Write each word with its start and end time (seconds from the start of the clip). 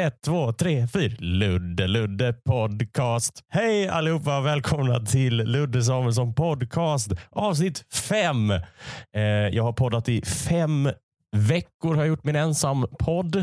Ett, 0.00 0.22
två, 0.22 0.52
tre, 0.52 0.86
fyra. 0.88 1.16
Ludde 1.18 1.86
Ludde 1.86 2.32
podcast. 2.32 3.42
Hej 3.48 3.88
allihopa, 3.88 4.38
och 4.38 4.46
välkomna 4.46 5.00
till 5.00 5.36
Ludde 5.36 5.82
Samuelsson 5.82 6.34
podcast 6.34 7.12
avsnitt 7.30 7.84
fem. 7.92 8.50
Eh, 8.50 9.22
jag 9.52 9.62
har 9.62 9.72
poddat 9.72 10.08
i 10.08 10.22
fem 10.22 10.90
veckor, 11.36 11.94
har 11.94 12.02
jag 12.02 12.08
gjort 12.08 12.24
min 12.24 12.36
ensam 12.36 12.86
podd. 12.98 13.36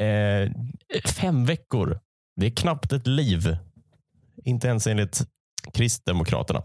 Eh, 0.00 0.52
fem 1.20 1.44
veckor. 1.44 1.98
Det 2.40 2.46
är 2.46 2.50
knappt 2.50 2.92
ett 2.92 3.06
liv. 3.06 3.56
Inte 4.44 4.68
ens 4.68 4.86
enligt 4.86 5.22
Kristdemokraterna. 5.74 6.62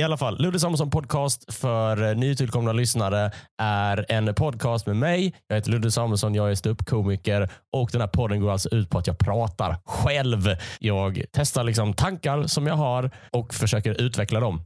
I 0.00 0.02
alla 0.02 0.16
fall, 0.16 0.38
Ludde 0.38 0.60
Samuelsson 0.60 0.90
podcast 0.90 1.54
för 1.54 2.10
eh, 2.10 2.16
nytillkomna 2.16 2.72
lyssnare 2.72 3.30
är 3.62 4.06
en 4.08 4.34
podcast 4.34 4.86
med 4.86 4.96
mig. 4.96 5.34
Jag 5.48 5.56
heter 5.56 5.70
Ludde 5.70 5.90
Samuelsson, 5.90 6.34
jag 6.34 6.50
är 6.50 6.54
ståuppkomiker 6.54 7.50
och 7.72 7.90
den 7.92 8.00
här 8.00 8.08
podden 8.08 8.40
går 8.40 8.52
alltså 8.52 8.68
ut 8.68 8.90
på 8.90 8.98
att 8.98 9.06
jag 9.06 9.18
pratar 9.18 9.76
själv. 9.84 10.56
Jag 10.78 11.22
testar 11.32 11.64
liksom 11.64 11.94
tankar 11.94 12.46
som 12.46 12.66
jag 12.66 12.74
har 12.74 13.10
och 13.30 13.54
försöker 13.54 14.00
utveckla 14.00 14.40
dem 14.40 14.64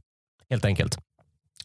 helt 0.49 0.65
enkelt. 0.65 1.06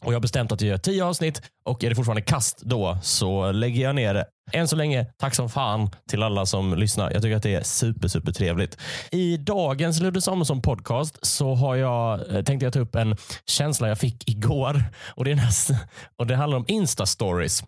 Och 0.03 0.11
Jag 0.11 0.15
har 0.15 0.21
bestämt 0.21 0.51
att 0.51 0.61
jag 0.61 0.69
gör 0.69 0.77
tio 0.77 1.05
avsnitt 1.05 1.41
och 1.65 1.83
är 1.83 1.89
det 1.89 1.95
fortfarande 1.95 2.21
kast 2.21 2.61
då 2.61 2.97
så 3.01 3.51
lägger 3.51 3.83
jag 3.83 3.95
ner 3.95 4.13
det. 4.13 4.25
Än 4.51 4.67
så 4.67 4.75
länge, 4.75 5.05
tack 5.17 5.35
som 5.35 5.49
fan 5.49 5.89
till 6.09 6.23
alla 6.23 6.45
som 6.45 6.73
lyssnar. 6.73 7.11
Jag 7.11 7.21
tycker 7.21 7.35
att 7.35 7.43
det 7.43 7.55
är 7.55 7.63
super, 7.63 8.07
super 8.07 8.31
trevligt. 8.31 8.77
I 9.11 9.37
dagens 9.37 9.99
Ludde 9.99 10.21
Samuelsson 10.21 10.61
podcast 10.61 11.25
så 11.25 11.55
har 11.55 11.75
jag, 11.75 12.35
eh, 12.35 12.43
tänkte 12.43 12.65
jag 12.65 12.73
ta 12.73 12.79
upp 12.79 12.95
en 12.95 13.17
känsla 13.45 13.87
jag 13.87 13.99
fick 13.99 14.29
igår. 14.29 14.83
Och 15.15 15.25
det, 15.25 15.31
är 15.31 15.35
näst, 15.35 15.69
och 16.17 16.27
det 16.27 16.35
handlar 16.35 16.57
om 16.57 16.65
Insta-stories. 16.65 17.63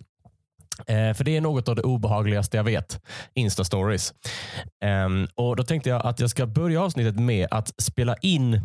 Eh, 0.87 1.13
för 1.13 1.23
det 1.23 1.37
är 1.37 1.41
något 1.41 1.69
av 1.69 1.75
det 1.75 1.81
obehagligaste 1.81 2.57
jag 2.57 2.63
vet. 2.63 2.99
Insta-stories. 3.35 4.13
Eh, 4.83 5.09
och 5.35 5.55
Då 5.55 5.63
tänkte 5.63 5.89
jag 5.89 6.05
att 6.05 6.19
jag 6.19 6.29
ska 6.29 6.45
börja 6.45 6.81
avsnittet 6.81 7.19
med 7.19 7.47
att 7.51 7.73
spela 7.81 8.15
in 8.21 8.61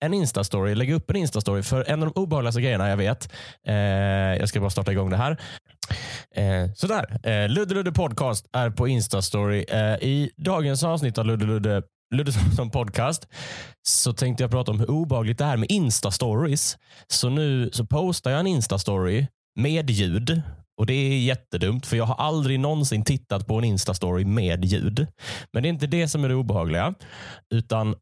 en 0.00 0.14
Insta-story, 0.14 0.74
lägga 0.74 0.94
upp 0.94 1.10
en 1.10 1.16
Insta-story 1.16 1.62
för 1.62 1.90
en 1.90 2.02
av 2.02 2.12
de 2.14 2.20
obehagligaste 2.20 2.60
grejerna 2.60 2.88
jag 2.88 2.96
vet. 2.96 3.32
Eh, 3.66 3.74
jag 4.38 4.48
ska 4.48 4.60
bara 4.60 4.70
starta 4.70 4.92
igång 4.92 5.10
det 5.10 5.16
här. 5.16 5.36
Eh, 6.34 6.72
sådär. 6.74 7.20
Eh, 7.26 7.48
Ludde 7.48 7.74
Ludde 7.74 7.92
Podcast 7.92 8.46
är 8.52 8.70
på 8.70 8.88
Insta-story. 8.88 9.64
Eh, 9.68 10.08
I 10.08 10.30
dagens 10.36 10.84
avsnitt 10.84 11.18
av 11.18 11.26
Ludde 11.26 11.46
Ludde 11.46 11.82
Ludde 12.14 12.32
som 12.32 12.70
podcast 12.70 13.28
så 13.88 14.12
tänkte 14.12 14.42
jag 14.44 14.50
prata 14.50 14.70
om 14.70 14.80
hur 14.80 14.90
obehagligt 14.90 15.38
det 15.38 15.44
är 15.44 15.56
med 15.56 15.68
Insta-stories. 15.68 16.76
Så 17.08 17.28
nu 17.28 17.70
så 17.72 17.86
postar 17.86 18.30
jag 18.30 18.40
en 18.40 18.46
Insta-story 18.46 19.26
med 19.58 19.90
ljud. 19.90 20.42
Och 20.80 20.86
Det 20.86 20.92
är 20.92 21.18
jättedumt 21.18 21.86
för 21.86 21.96
jag 21.96 22.04
har 22.04 22.14
aldrig 22.14 22.60
någonsin 22.60 23.04
tittat 23.04 23.46
på 23.46 23.58
en 23.58 23.64
Insta-story 23.64 24.24
med 24.24 24.64
ljud. 24.64 25.06
Men 25.52 25.62
det 25.62 25.68
är 25.68 25.70
inte 25.70 25.86
det 25.86 26.08
som 26.08 26.24
är 26.24 26.28
det 26.28 26.34
obehagliga. 26.34 26.94
Utan 27.54 27.94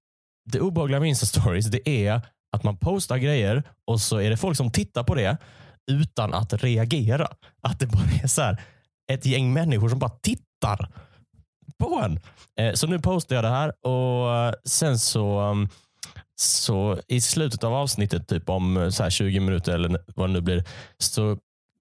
det 0.52 0.60
obehagliga 0.60 1.00
med 1.00 1.08
Insta-stories 1.08 1.68
det 1.68 1.88
är 1.88 2.20
att 2.52 2.64
man 2.64 2.76
postar 2.76 3.18
grejer 3.18 3.62
och 3.86 4.00
så 4.00 4.16
är 4.20 4.30
det 4.30 4.36
folk 4.36 4.56
som 4.56 4.70
tittar 4.70 5.04
på 5.04 5.14
det 5.14 5.36
utan 5.90 6.34
att 6.34 6.52
reagera. 6.52 7.28
Att 7.62 7.78
det 7.78 7.86
bara 7.86 8.10
är 8.22 8.26
så 8.26 8.42
här, 8.42 8.62
ett 9.12 9.26
gäng 9.26 9.52
människor 9.52 9.88
som 9.88 9.98
bara 9.98 10.10
tittar 10.10 10.90
på 11.78 12.00
en. 12.04 12.20
Eh, 12.58 12.74
så 12.74 12.86
nu 12.86 12.98
postar 12.98 13.36
jag 13.36 13.44
det 13.44 13.48
här 13.48 13.86
och 13.86 14.54
sen 14.64 14.98
så, 14.98 15.38
mm, 15.38 15.68
så 16.36 16.98
i 17.08 17.20
slutet 17.20 17.64
av 17.64 17.74
avsnittet, 17.74 18.28
typ 18.28 18.48
om 18.48 18.76
eh, 18.76 18.88
så 18.88 19.02
här 19.02 19.10
20 19.10 19.40
minuter 19.40 19.72
eller 19.72 20.00
vad 20.14 20.28
det 20.28 20.32
nu 20.32 20.40
blir, 20.40 20.64
så 20.98 21.38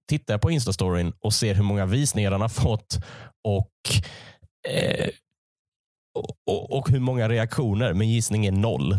tittar 0.08 0.34
jag 0.34 0.40
på 0.40 0.50
Instastoryn 0.50 1.12
och 1.20 1.34
ser 1.34 1.54
hur 1.54 1.62
många 1.62 1.86
visningar 1.86 2.30
den 2.30 2.40
har 2.40 2.48
fått 2.48 2.98
och 3.44 3.72
eh, 4.68 5.08
och, 6.46 6.76
och, 6.76 6.90
hur 6.90 7.00
många 7.00 7.28
reaktioner. 7.28 7.94
Min 7.94 8.10
gissning 8.10 8.46
är 8.46 8.52
noll. 8.52 8.92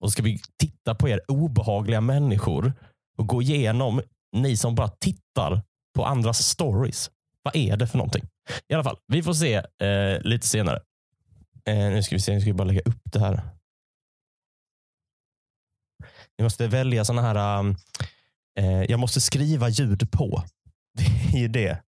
Och 0.00 0.08
så 0.08 0.10
ska 0.10 0.22
vi 0.22 0.40
titta 0.58 0.94
på 0.94 1.08
er 1.08 1.20
obehagliga 1.28 2.00
människor 2.00 2.72
och 3.18 3.26
gå 3.26 3.42
igenom 3.42 4.02
ni 4.36 4.56
som 4.56 4.74
bara 4.74 4.88
tittar 4.88 5.62
på 5.94 6.04
andras 6.04 6.46
stories. 6.46 7.10
Vad 7.42 7.56
är 7.56 7.76
det 7.76 7.86
för 7.86 7.98
någonting? 7.98 8.24
I 8.68 8.74
alla 8.74 8.84
fall, 8.84 8.98
vi 9.06 9.22
får 9.22 9.32
se 9.32 9.54
eh, 9.54 10.20
lite 10.22 10.46
senare. 10.46 10.80
Eh, 11.64 11.76
nu 11.76 12.02
ska 12.02 12.16
vi 12.16 12.20
se, 12.20 12.34
nu 12.34 12.40
ska 12.40 12.50
vi 12.50 12.54
bara 12.54 12.68
lägga 12.68 12.80
upp 12.80 13.02
det 13.12 13.20
här. 13.20 13.40
Vi 16.36 16.42
måste 16.42 16.66
välja 16.66 17.04
sådana 17.04 17.22
här... 17.22 17.58
Um, 17.60 17.76
eh, 18.58 18.82
jag 18.82 19.00
måste 19.00 19.20
skriva 19.20 19.68
ljud 19.68 20.10
på. 20.10 20.42
Det 20.98 21.36
är 21.36 21.40
ju 21.40 21.48
det. 21.48 21.82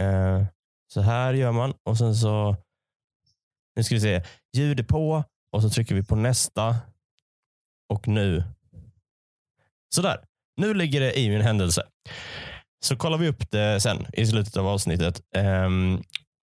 Eh, 0.00 0.44
så 0.92 1.00
här 1.00 1.34
gör 1.34 1.52
man 1.52 1.74
och 1.82 1.98
sen 1.98 2.14
så 2.14 2.56
nu 3.76 3.84
ska 3.84 3.94
vi 3.94 4.00
se. 4.00 4.22
Ljud 4.56 4.80
är 4.80 4.84
på 4.84 5.24
och 5.52 5.62
så 5.62 5.70
trycker 5.70 5.94
vi 5.94 6.02
på 6.02 6.16
nästa. 6.16 6.76
Och 7.92 8.08
nu. 8.08 8.44
Sådär. 9.94 10.18
Nu 10.56 10.74
ligger 10.74 11.00
det 11.00 11.18
i 11.18 11.30
min 11.30 11.40
händelse. 11.40 11.82
Så 12.84 12.96
kollar 12.96 13.18
vi 13.18 13.28
upp 13.28 13.50
det 13.50 13.80
sen 13.80 14.06
i 14.12 14.26
slutet 14.26 14.56
av 14.56 14.68
avsnittet. 14.68 15.22
Um, 15.36 16.02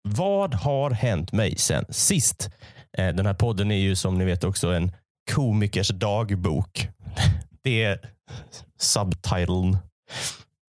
vad 0.10 0.54
har 0.54 0.92
hänt 0.92 1.32
mig 1.32 1.56
sen 1.58 1.86
sist? 1.90 2.50
Uh, 3.00 3.08
den 3.08 3.26
här 3.26 3.34
podden 3.34 3.72
är 3.72 3.78
ju 3.78 3.96
som 3.96 4.18
ni 4.18 4.26
vet 4.26 4.44
också 4.44 4.68
en 4.68 4.92
komikers 5.32 5.90
dagbok. 5.90 6.88
Det 7.64 7.84
är 7.84 8.00
subtiteln. 8.80 9.78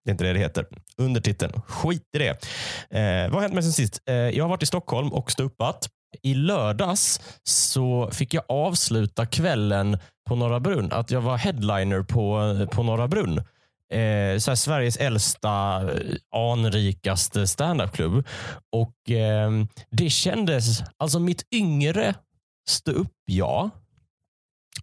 Det 0.06 0.10
är 0.10 0.12
inte 0.12 0.24
det 0.24 0.34
det 0.34 0.40
heter. 0.40 0.66
Undertiteln. 0.98 1.62
Skit 1.68 2.04
i 2.16 2.20
det. 2.20 2.32
Uh, 2.32 3.32
vad 3.32 3.34
har 3.34 3.42
hänt 3.42 3.54
mig 3.54 3.64
sen 3.64 3.74
sist? 3.74 4.02
Uh, 4.10 4.16
jag 4.16 4.44
har 4.44 4.50
varit 4.50 4.64
i 4.64 4.66
Stockholm 4.66 5.14
och 5.14 5.32
ståuppat. 5.32 5.90
I 6.22 6.34
lördags 6.34 7.22
så 7.44 8.10
fick 8.12 8.34
jag 8.34 8.44
avsluta 8.48 9.26
kvällen 9.26 9.98
på 10.30 10.36
Norra 10.36 10.60
Brunn. 10.60 10.92
Att 10.92 11.12
jag 11.12 11.22
var 11.22 11.38
headliner 11.38 12.02
på, 12.02 12.68
på 12.72 12.84
Norra 12.84 13.08
Brunn. 13.08 13.42
Eh, 13.94 14.38
så 14.40 14.56
Sveriges 14.56 14.98
äldsta, 14.98 15.82
eh, 15.82 16.16
anrikaste 16.36 17.48
standupklubb. 17.48 18.26
Och 18.72 19.12
eh, 19.12 19.52
det 19.90 20.10
kändes, 20.10 20.84
alltså 20.98 21.20
mitt 21.20 21.44
yngre 21.54 22.16
stå 22.70 22.92
upp 22.92 23.14
jag 23.26 23.70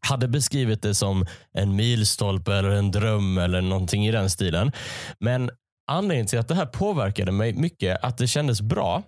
hade 0.01 0.29
beskrivit 0.29 0.83
det 0.83 0.95
som 0.95 1.27
en 1.53 1.77
milstolpe 1.77 2.55
eller 2.55 2.71
en 2.71 2.91
dröm 2.91 3.39
eller 3.39 3.61
någonting 3.61 4.07
i 4.07 4.11
den 4.11 4.31
stilen. 4.31 4.73
Men 5.19 5.51
anledningen 5.91 6.27
till 6.27 6.39
att 6.39 6.49
det 6.49 6.55
här 6.55 6.67
påverkade 6.67 7.33
mig 7.33 7.53
mycket, 7.53 8.05
att 8.05 8.19
det 8.19 8.27
kändes 8.27 8.63
bra, 8.63 9.03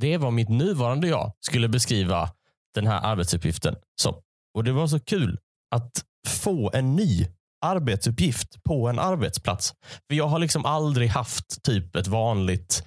det 0.00 0.12
är 0.12 0.18
vad 0.18 0.32
mitt 0.32 0.48
nuvarande 0.48 1.08
jag 1.08 1.32
skulle 1.40 1.68
beskriva 1.68 2.30
den 2.74 2.86
här 2.86 3.00
arbetsuppgiften 3.02 3.76
som. 4.00 4.14
Och 4.54 4.64
det 4.64 4.72
var 4.72 4.86
så 4.86 5.00
kul 5.00 5.38
att 5.74 6.04
få 6.28 6.70
en 6.74 6.96
ny 6.96 7.26
arbetsuppgift 7.64 8.62
på 8.64 8.88
en 8.88 8.98
arbetsplats. 8.98 9.74
För 10.08 10.16
jag 10.16 10.26
har 10.26 10.38
liksom 10.38 10.66
aldrig 10.66 11.08
haft 11.08 11.62
typ 11.62 11.96
ett 11.96 12.06
vanligt, 12.06 12.84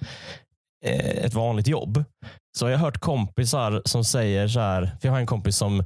eh, 0.84 1.24
ett 1.24 1.34
vanligt 1.34 1.66
jobb. 1.66 2.04
Så 2.58 2.68
jag 2.68 2.78
har 2.78 2.84
hört 2.84 3.00
kompisar 3.00 3.82
som 3.84 4.04
säger 4.04 4.48
så 4.48 4.60
här, 4.60 4.82
för 5.00 5.08
jag 5.08 5.12
har 5.12 5.20
en 5.20 5.26
kompis 5.26 5.56
som 5.56 5.84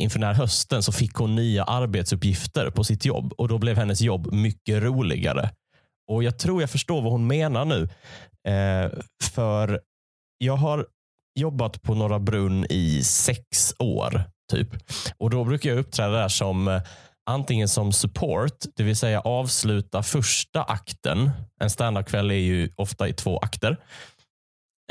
inför 0.00 0.18
den 0.18 0.26
här 0.26 0.34
hösten 0.34 0.82
så 0.82 0.92
fick 0.92 1.14
hon 1.14 1.34
nya 1.34 1.64
arbetsuppgifter 1.64 2.70
på 2.70 2.84
sitt 2.84 3.04
jobb 3.04 3.32
och 3.38 3.48
då 3.48 3.58
blev 3.58 3.76
hennes 3.76 4.00
jobb 4.00 4.32
mycket 4.32 4.82
roligare. 4.82 5.50
Och 6.10 6.22
Jag 6.22 6.38
tror 6.38 6.60
jag 6.60 6.70
förstår 6.70 7.02
vad 7.02 7.12
hon 7.12 7.26
menar 7.26 7.64
nu. 7.64 7.82
Eh, 8.52 8.90
för 9.22 9.80
jag 10.38 10.56
har 10.56 10.86
jobbat 11.38 11.82
på 11.82 11.94
Norra 11.94 12.18
Brunn 12.18 12.66
i 12.70 13.02
sex 13.04 13.74
år. 13.78 14.22
typ. 14.52 14.68
Och 15.18 15.30
Då 15.30 15.44
brukar 15.44 15.70
jag 15.70 15.78
uppträda 15.78 16.10
där 16.10 16.28
som 16.28 16.68
eh, 16.68 16.82
antingen 17.30 17.68
som 17.68 17.92
support, 17.92 18.64
det 18.76 18.82
vill 18.82 18.96
säga 18.96 19.20
avsluta 19.20 20.02
första 20.02 20.62
akten. 20.62 21.30
En 21.60 21.70
standupkväll 21.70 22.30
är 22.30 22.34
ju 22.34 22.70
ofta 22.76 23.08
i 23.08 23.12
två 23.12 23.38
akter. 23.38 23.70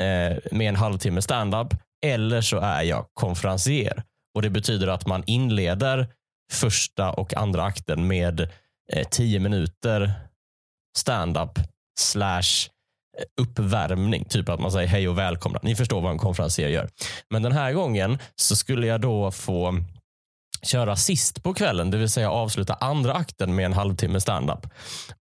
Eh, 0.02 0.36
med 0.52 0.68
en 0.68 0.76
halvtimme 0.76 1.22
standup. 1.22 1.74
Eller 2.04 2.40
så 2.40 2.58
är 2.58 2.82
jag 2.82 3.06
konferencier. 3.14 4.02
Och 4.34 4.42
Det 4.42 4.50
betyder 4.50 4.88
att 4.88 5.06
man 5.06 5.22
inleder 5.26 6.08
första 6.52 7.12
och 7.12 7.34
andra 7.36 7.64
akten 7.64 8.06
med 8.06 8.40
eh, 8.92 9.08
tio 9.08 9.40
minuter 9.40 10.12
standup 10.98 11.58
slash 12.00 12.68
uppvärmning. 13.40 14.24
Typ 14.24 14.48
att 14.48 14.60
man 14.60 14.72
säger 14.72 14.88
hej 14.88 15.08
och 15.08 15.18
välkomna. 15.18 15.60
Ni 15.62 15.76
förstår 15.76 16.00
vad 16.00 16.12
en 16.12 16.18
konferencier 16.18 16.68
gör. 16.68 16.88
Men 17.30 17.42
den 17.42 17.52
här 17.52 17.72
gången 17.72 18.18
så 18.36 18.56
skulle 18.56 18.86
jag 18.86 19.00
då 19.00 19.30
få 19.30 19.80
köra 20.62 20.96
sist 20.96 21.42
på 21.42 21.54
kvällen, 21.54 21.90
det 21.90 21.98
vill 21.98 22.10
säga 22.10 22.30
avsluta 22.30 22.74
andra 22.74 23.12
akten 23.12 23.54
med 23.54 23.66
en 23.66 23.72
halvtimme 23.72 24.20
standup. 24.20 24.66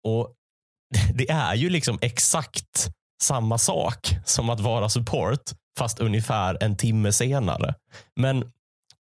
Och 0.05 0.33
det 1.15 1.31
är 1.31 1.55
ju 1.55 1.71
liksom 1.71 1.99
exakt 2.01 2.89
samma 3.23 3.59
sak 3.59 4.17
som 4.25 4.51
att 4.51 4.61
vara 4.61 4.89
support, 4.89 5.41
fast 5.79 6.01
ungefär 6.01 6.59
en 6.61 6.77
timme 6.77 7.13
senare. 7.13 7.75
Men 8.17 8.53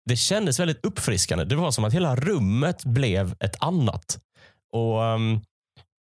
det 0.08 0.16
kändes 0.16 0.60
väldigt 0.60 0.86
uppfriskande. 0.86 1.44
Det 1.44 1.56
var 1.56 1.70
som 1.70 1.84
att 1.84 1.94
hela 1.94 2.16
rummet 2.16 2.84
blev 2.84 3.34
ett 3.40 3.56
annat. 3.60 4.18
Och 4.72 5.00
um, 5.02 5.40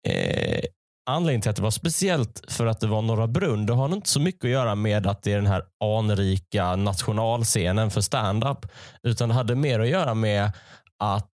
eh, 0.07 0.63
anledningen 1.09 1.41
till 1.41 1.49
att 1.49 1.55
det 1.55 1.61
var 1.61 1.71
speciellt 1.71 2.43
för 2.47 2.65
att 2.65 2.79
det 2.79 2.87
var 2.87 3.01
Norra 3.01 3.27
Brunn, 3.27 3.65
det 3.65 3.73
har 3.73 3.93
inte 3.93 4.09
så 4.09 4.19
mycket 4.19 4.43
att 4.43 4.51
göra 4.51 4.75
med 4.75 5.07
att 5.07 5.23
det 5.23 5.31
är 5.31 5.35
den 5.35 5.47
här 5.47 5.63
anrika 5.83 6.75
nationalscenen 6.75 7.91
för 7.91 8.01
stand-up. 8.01 8.65
Utan 9.03 9.29
det 9.29 9.35
hade 9.35 9.55
mer 9.55 9.79
att 9.79 9.87
göra 9.87 10.13
med 10.13 10.51
att 10.97 11.29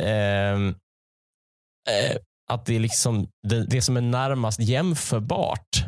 eh, 0.00 0.54
eh, 1.88 2.16
att 2.50 2.66
det 2.66 2.76
är 2.76 2.80
liksom 2.80 3.28
det, 3.48 3.64
det 3.64 3.82
som 3.82 3.96
är 3.96 4.00
närmast 4.00 4.60
jämförbart 4.60 5.84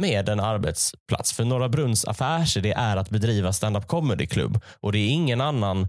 med 0.00 0.28
en 0.28 0.40
arbetsplats. 0.40 1.32
För 1.32 1.44
Norra 1.44 1.68
Brunns 1.68 2.04
affärsidé 2.04 2.72
är 2.72 2.96
att 2.96 3.10
bedriva 3.10 3.52
stand-up 3.52 3.86
comedy 3.86 4.26
klubb 4.26 4.60
och 4.80 4.92
det 4.92 4.98
är 4.98 5.08
ingen 5.08 5.40
annan 5.40 5.88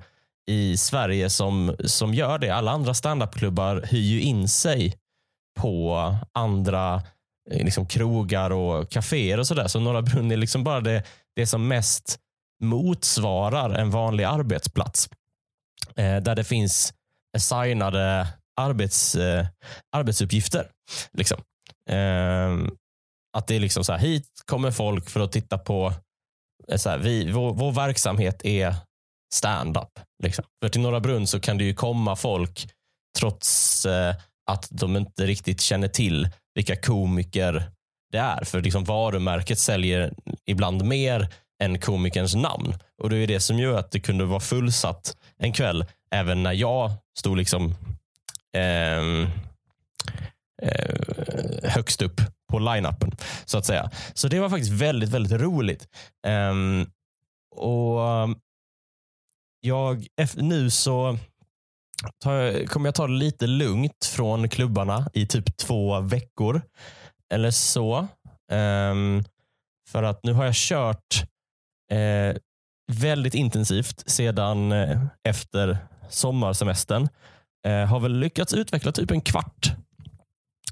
i 0.50 0.78
Sverige 0.78 1.30
som, 1.30 1.76
som 1.86 2.14
gör 2.14 2.40
det. 2.40 2.50
Alla 2.50 2.72
andra 2.72 2.94
standupklubbar 2.94 3.86
hyr 3.90 4.02
ju 4.02 4.22
in 4.22 4.48
sig 4.48 4.98
på 5.58 6.16
andra 6.32 7.04
eh, 7.52 7.64
liksom 7.64 7.86
krogar 7.86 8.52
och 8.52 8.90
kaféer 8.90 9.38
och 9.38 9.48
sådär. 9.48 9.68
Så 9.68 9.80
Norra 9.80 10.02
Brunn 10.02 10.32
är 10.32 10.38
liksom 10.38 10.64
bara 10.64 10.82
det, 10.82 11.04
det 11.36 11.48
som 11.48 11.68
mest 11.68 12.20
motsvarar 12.64 13.70
en 13.70 13.92
vanlig 13.92 14.24
arbetsplats. 14.24 15.10
Eh, 15.96 16.18
där 16.18 16.36
det 16.36 16.44
finns 16.44 16.94
assignade 17.38 18.28
arbets, 18.62 19.16
eh, 19.16 19.46
arbetsuppgifter. 19.92 20.68
Liksom. 21.14 21.38
Eh, 21.90 22.72
att 23.38 23.48
det 23.48 23.56
är 23.56 23.60
liksom 23.60 23.84
så 23.84 23.92
här, 23.92 24.00
hit 24.00 24.28
kommer 24.46 24.72
folk 24.72 25.10
för 25.10 25.20
att 25.20 25.32
titta 25.32 25.58
på, 25.58 25.94
eh, 26.68 26.78
så 26.78 26.90
här, 26.90 26.98
vi, 26.98 27.32
vår, 27.32 27.54
vår 27.54 27.72
verksamhet 27.72 28.46
är 28.46 28.76
stand-up. 29.34 30.00
Liksom. 30.24 30.46
För 30.62 30.70
till 30.70 30.82
Norra 30.82 31.00
Brunn 31.00 31.28
så 31.28 31.40
kan 31.40 31.58
det 31.58 31.64
ju 31.64 31.74
komma 31.74 32.16
folk 32.16 32.70
trots 33.20 33.86
eh, 33.86 34.16
att 34.48 34.68
de 34.72 34.98
inte 34.98 35.26
riktigt 35.26 35.62
känner 35.62 35.88
till 35.88 36.30
vilka 36.56 36.76
komiker 36.76 37.72
det 38.12 38.18
är. 38.18 38.44
För 38.44 38.62
liksom 38.62 38.84
varumärket 38.84 39.60
säljer 39.60 40.14
ibland 40.46 40.86
mer 40.86 41.30
än 41.64 41.80
komikerns 41.80 42.36
namn. 42.36 42.74
Och 43.02 43.10
Det 43.10 43.18
är 43.18 43.28
det 43.28 43.40
som 43.40 43.60
gör 43.60 43.80
att 43.80 43.92
det 43.92 44.00
kunde 44.00 44.26
vara 44.26 44.40
fullsatt 44.40 45.18
en 45.38 45.54
kväll 45.54 45.86
även 46.12 46.44
när 46.44 46.54
jag 46.54 46.92
stod 47.20 47.38
liksom 47.38 47.76
eh, 48.56 49.02
eh, 50.62 50.96
högst 51.64 52.02
upp 52.02 52.22
på 52.52 52.60
line-upen. 52.60 53.12
Så 53.46 53.58
att 53.58 53.66
säga. 53.66 53.92
Så 54.14 54.28
det 54.28 54.40
var 54.40 54.50
faktiskt 54.50 54.72
väldigt, 54.72 55.10
väldigt 55.10 55.42
roligt. 55.42 55.88
Eh, 56.28 56.54
och 57.56 58.10
ehm, 58.10 58.36
jag, 59.62 60.08
nu 60.36 60.70
så 60.70 61.18
tar, 62.24 62.66
kommer 62.66 62.88
jag 62.88 62.96
ta 62.96 63.08
det 63.08 63.14
lite 63.14 63.48
lugnt 63.48 64.06
från 64.06 64.50
klubbarna 64.50 65.10
i 65.14 65.26
typ 65.26 65.58
två 65.58 66.00
veckor 66.00 66.62
eller 67.34 67.52
så. 67.52 68.08
Um, 68.52 69.24
för 69.90 70.04
att 70.04 70.24
nu 70.24 70.34
har 70.34 70.46
jag 70.46 70.56
kört 70.56 71.24
eh, 71.92 72.38
väldigt 72.92 73.36
intensivt 73.36 74.10
sedan 74.10 74.72
eh, 74.72 75.02
efter 75.24 75.78
sommarsemestern. 76.10 77.10
Eh, 77.68 77.86
har 77.86 78.00
väl 78.00 78.20
lyckats 78.20 78.54
utveckla 78.54 78.92
typ 78.92 79.12
en 79.12 79.22
kvart 79.22 79.72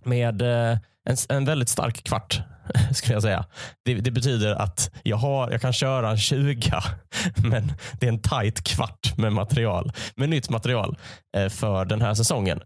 med 0.04 0.42
eh, 0.42 0.78
en, 1.10 1.18
en 1.30 1.46
väldigt 1.46 1.70
stark 1.70 2.04
kvart 2.04 2.42
skulle 2.94 3.14
jag 3.14 3.22
säga. 3.22 3.46
Det, 3.86 3.94
det, 3.94 4.12
betyder 4.12 4.56
att 4.56 4.92
jag, 5.04 5.18
har, 5.18 5.52
jag 5.52 5.62
kan 5.62 5.74
köra 5.74 6.10
en 6.10 6.18
20 6.18 6.72
men 7.36 7.74
det 8.00 8.06
är 8.06 8.12
en 8.12 8.22
tight 8.22 8.64
kvart 8.64 9.18
med 9.18 9.34
material, 9.34 9.92
med 10.16 10.30
nytt 10.30 10.50
material 10.50 10.98
eh, 11.38 11.50
för 11.50 11.86
den 11.86 12.02
här 12.02 12.14
säsongen. 12.14 12.62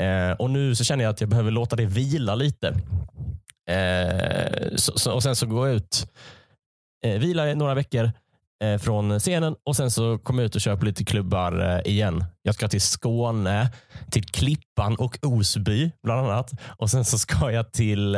Eh, 0.00 0.30
och 0.30 0.50
Nu 0.50 0.74
så 0.74 0.84
känner 0.84 1.04
jag 1.04 1.10
att 1.10 1.20
jag 1.20 1.30
behöver 1.30 1.50
låta 1.50 1.76
det 1.76 1.86
vila 1.86 2.34
lite. 2.34 2.68
Eh, 3.70 5.12
och 5.14 5.22
Sen 5.22 5.36
så 5.36 5.46
går 5.46 5.68
jag 5.68 5.76
ut, 5.76 6.06
Vilar 7.04 7.46
i 7.46 7.54
några 7.54 7.74
veckor 7.74 8.12
från 8.80 9.20
scenen 9.20 9.56
och 9.64 9.76
sen 9.76 9.90
så 9.90 10.18
kommer 10.18 10.42
jag 10.42 10.46
ut 10.46 10.54
och 10.54 10.60
kör 10.60 10.76
på 10.76 10.84
lite 10.84 11.04
klubbar 11.04 11.82
igen. 11.88 12.24
Jag 12.42 12.54
ska 12.54 12.68
till 12.68 12.80
Skåne, 12.80 13.70
till 14.10 14.24
Klippan 14.24 14.96
och 14.96 15.18
Osby 15.22 15.90
bland 16.02 16.20
annat. 16.26 16.50
Och 16.78 16.90
sen 16.90 17.04
så 17.04 17.18
ska 17.18 17.50
jag 17.50 17.72
till 17.72 18.16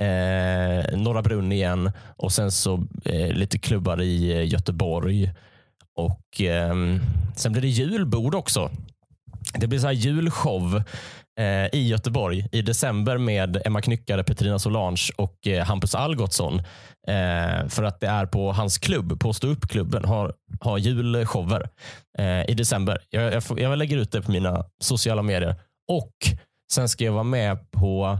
eh, 0.00 0.98
Norra 0.98 1.22
Brunn 1.22 1.52
igen 1.52 1.92
och 2.16 2.32
sen 2.32 2.50
så 2.50 2.86
eh, 3.04 3.32
lite 3.32 3.58
klubbar 3.58 4.02
i 4.02 4.32
eh, 4.32 4.48
Göteborg. 4.48 5.32
Och 5.96 6.40
eh, 6.40 6.74
Sen 7.36 7.52
blir 7.52 7.62
det 7.62 7.68
julbord 7.68 8.34
också. 8.34 8.70
Det 9.54 9.66
blir 9.66 9.78
så 9.78 9.86
här 9.86 9.94
julshow 9.94 10.82
eh, 11.40 11.66
i 11.72 11.88
Göteborg 11.88 12.48
i 12.52 12.62
december 12.62 13.18
med 13.18 13.62
Emma 13.64 13.80
Knyckare, 13.80 14.24
Petrina 14.24 14.58
Solange 14.58 15.08
och 15.16 15.46
eh, 15.46 15.64
Hampus 15.64 15.94
Algotsson. 15.94 16.58
Eh, 17.08 17.68
för 17.68 17.82
att 17.82 18.00
det 18.00 18.06
är 18.06 18.26
på 18.26 18.52
hans 18.52 18.78
klubb, 18.78 19.20
på 19.20 19.32
ståuppklubben, 19.32 20.04
har, 20.04 20.34
har 20.60 20.78
julshower 20.78 21.68
eh, 22.18 22.50
i 22.50 22.54
december. 22.54 22.98
Jag, 23.10 23.32
jag, 23.32 23.42
jag 23.60 23.78
lägger 23.78 23.96
ut 23.96 24.12
det 24.12 24.22
på 24.22 24.30
mina 24.30 24.64
sociala 24.82 25.22
medier. 25.22 25.56
Och 25.88 26.12
sen 26.72 26.88
ska 26.88 27.04
jag 27.04 27.12
vara 27.12 27.22
med 27.22 27.70
på 27.70 28.18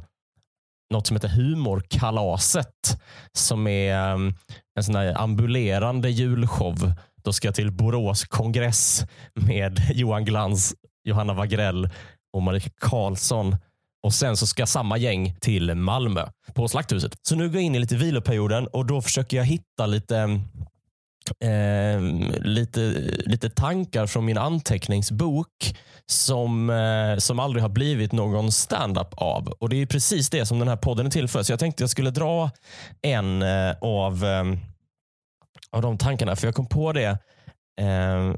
något 0.94 1.06
som 1.06 1.16
heter 1.16 1.28
Humorkalaset 1.28 2.98
som 3.32 3.66
är 3.66 4.14
um, 4.14 4.34
en 4.76 4.84
sån 4.84 4.94
här 4.94 5.20
ambulerande 5.20 6.10
julshow. 6.10 6.92
Då 7.24 7.32
ska 7.32 7.48
jag 7.48 7.54
till 7.54 7.72
Borås 7.72 8.24
kongress 8.24 9.04
med 9.34 9.80
Johan 9.94 10.24
Glans, 10.24 10.74
Johanna 11.04 11.34
Wagrell 11.34 11.88
och 12.32 12.42
Marika 12.42 12.70
Karlsson. 12.80 13.56
Och 14.02 14.14
Sen 14.14 14.36
så 14.36 14.46
ska 14.46 14.66
samma 14.66 14.96
gäng 14.96 15.36
till 15.40 15.74
Malmö 15.74 16.28
på 16.54 16.68
Slakthuset. 16.68 17.16
Så 17.22 17.36
nu 17.36 17.48
går 17.48 17.54
jag 17.54 17.62
in 17.62 17.74
i 17.74 17.78
lite 17.78 17.96
viloperioden 17.96 18.66
och 18.66 18.86
då 18.86 19.02
försöker 19.02 19.36
jag 19.36 19.44
hitta 19.44 19.86
lite 19.86 20.16
um, 20.16 20.42
eh, 21.40 22.00
lite, 22.42 22.80
lite 23.26 23.50
tankar 23.50 24.06
från 24.06 24.24
min 24.24 24.38
anteckningsbok 24.38 25.76
som, 26.06 26.70
eh, 26.70 27.18
som 27.18 27.38
aldrig 27.38 27.62
har 27.62 27.68
blivit 27.68 28.12
någon 28.12 28.52
stand-up 28.52 29.14
av. 29.14 29.48
Och 29.48 29.68
Det 29.68 29.76
är 29.76 29.86
precis 29.86 30.30
det 30.30 30.46
som 30.46 30.58
den 30.58 30.68
här 30.68 30.76
podden 30.76 31.06
är 31.06 31.10
till 31.10 31.28
för. 31.28 31.42
Så 31.42 31.52
jag 31.52 31.58
tänkte 31.58 31.82
jag 31.82 31.90
skulle 31.90 32.10
dra 32.10 32.50
en 33.02 33.42
eh, 33.42 33.74
av, 33.80 34.24
eh, 34.24 34.44
av 35.70 35.82
de 35.82 35.98
tankarna. 35.98 36.36
För 36.36 36.46
jag 36.46 36.54
kom 36.54 36.66
på 36.66 36.92
det. 36.92 37.18
Eh, 37.80 38.34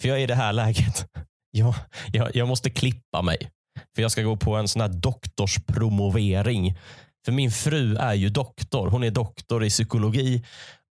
för 0.00 0.08
jag 0.08 0.18
är 0.18 0.22
i 0.22 0.26
det 0.26 0.34
här 0.34 0.52
läget 0.52 1.06
jag, 1.50 1.74
jag, 2.12 2.36
jag 2.36 2.48
måste 2.48 2.70
klippa 2.70 3.22
mig. 3.22 3.50
För 3.94 4.02
jag 4.02 4.10
ska 4.10 4.22
gå 4.22 4.36
på 4.36 4.56
en 4.56 4.68
sån 4.68 4.82
här 4.82 4.88
doktorspromovering. 4.88 6.78
För 7.24 7.32
min 7.32 7.50
fru 7.50 7.96
är 7.96 8.14
ju 8.14 8.28
doktor. 8.28 8.88
Hon 8.90 9.04
är 9.04 9.10
doktor 9.10 9.64
i 9.64 9.70
psykologi 9.70 10.44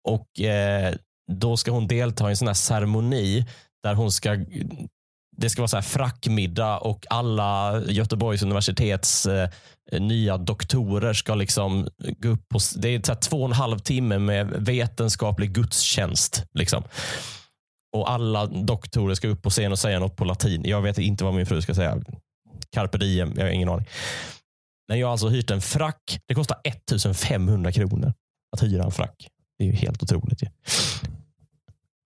och 0.06 0.42
eh, 0.42 0.94
då 1.32 1.58
ska 1.58 1.72
hon 1.72 1.88
delta 1.88 2.28
i 2.28 2.30
en 2.30 2.38
sån 2.38 2.48
här 2.48 2.56
ceremoni 2.56 3.46
där 3.84 3.94
hon 3.94 4.12
ska 4.12 4.38
det 5.38 5.50
ska 5.50 5.62
vara 5.62 5.68
så 5.68 5.78
här 5.78 5.82
frackmiddag 5.82 6.78
och 6.78 7.06
alla 7.10 7.82
Göteborgs 7.88 8.44
universitets 8.44 9.26
eh, 9.26 9.50
nya 9.92 10.38
doktorer 10.38 11.14
ska 11.14 11.36
liksom 11.36 11.88
gå 12.18 12.30
upp 12.30 12.50
på, 12.50 12.60
det 12.76 12.90
är 12.90 13.02
så 13.06 13.14
här 13.14 13.20
två 13.20 13.38
och 13.38 13.46
en 13.46 13.54
halv 13.54 13.80
timme 13.80 14.18
med 14.18 14.48
vetenskaplig 14.48 15.54
gudstjänst. 15.54 16.44
Liksom 16.54 16.84
och 17.96 18.12
alla 18.12 18.46
doktorer 18.46 19.16
ska 19.16 19.28
upp 19.28 19.42
på 19.42 19.50
scen 19.50 19.72
och 19.72 19.80
säga 19.80 20.00
något 20.00 20.16
på 20.16 20.26
latin. 20.26 20.66
Jag 20.66 20.82
vet 20.82 20.98
inte 20.98 21.24
vad 21.24 21.34
min 21.34 21.46
fru 21.46 21.62
ska 21.62 21.74
säga. 21.74 22.02
Carpe 22.72 22.98
diem, 22.98 23.34
jag 23.36 23.44
har 23.44 23.50
ingen 23.50 23.70
aning. 23.70 23.86
Men 24.88 25.00
jag 25.00 25.08
har 25.08 25.12
alltså 25.12 25.30
hyrt 25.30 25.52
en 25.52 25.62
frack. 25.62 26.20
Det 26.28 26.36
kostar 26.36 26.58
1500 26.64 27.72
kronor 27.72 28.14
att 28.52 28.64
hyra 28.64 28.84
en 28.84 28.92
frack. 28.92 29.28
Det 29.58 29.64
är 29.64 29.68
ju 29.68 29.74
helt 29.74 30.04
otroligt. 30.04 30.42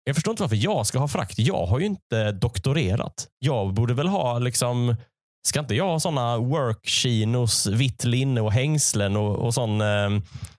Jag 0.03 0.15
förstår 0.15 0.31
inte 0.31 0.43
varför 0.43 0.55
jag 0.55 0.87
ska 0.87 0.99
ha 0.99 1.07
frakt. 1.07 1.39
Jag 1.39 1.65
har 1.65 1.79
ju 1.79 1.85
inte 1.85 2.31
doktorerat. 2.31 3.27
Jag 3.39 3.73
borde 3.73 3.93
väl 3.93 4.07
ha 4.07 4.39
liksom 4.39 4.95
Ska 5.41 5.59
inte 5.59 5.75
jag 5.75 5.87
ha 5.87 5.99
sådana 5.99 6.37
work-chinos, 6.37 7.67
vitt 7.67 8.03
linne 8.03 8.41
och 8.41 8.53
hängslen 8.53 9.17
och, 9.17 9.35
och 9.35 9.53
sån 9.53 9.81
eh, 9.81 10.09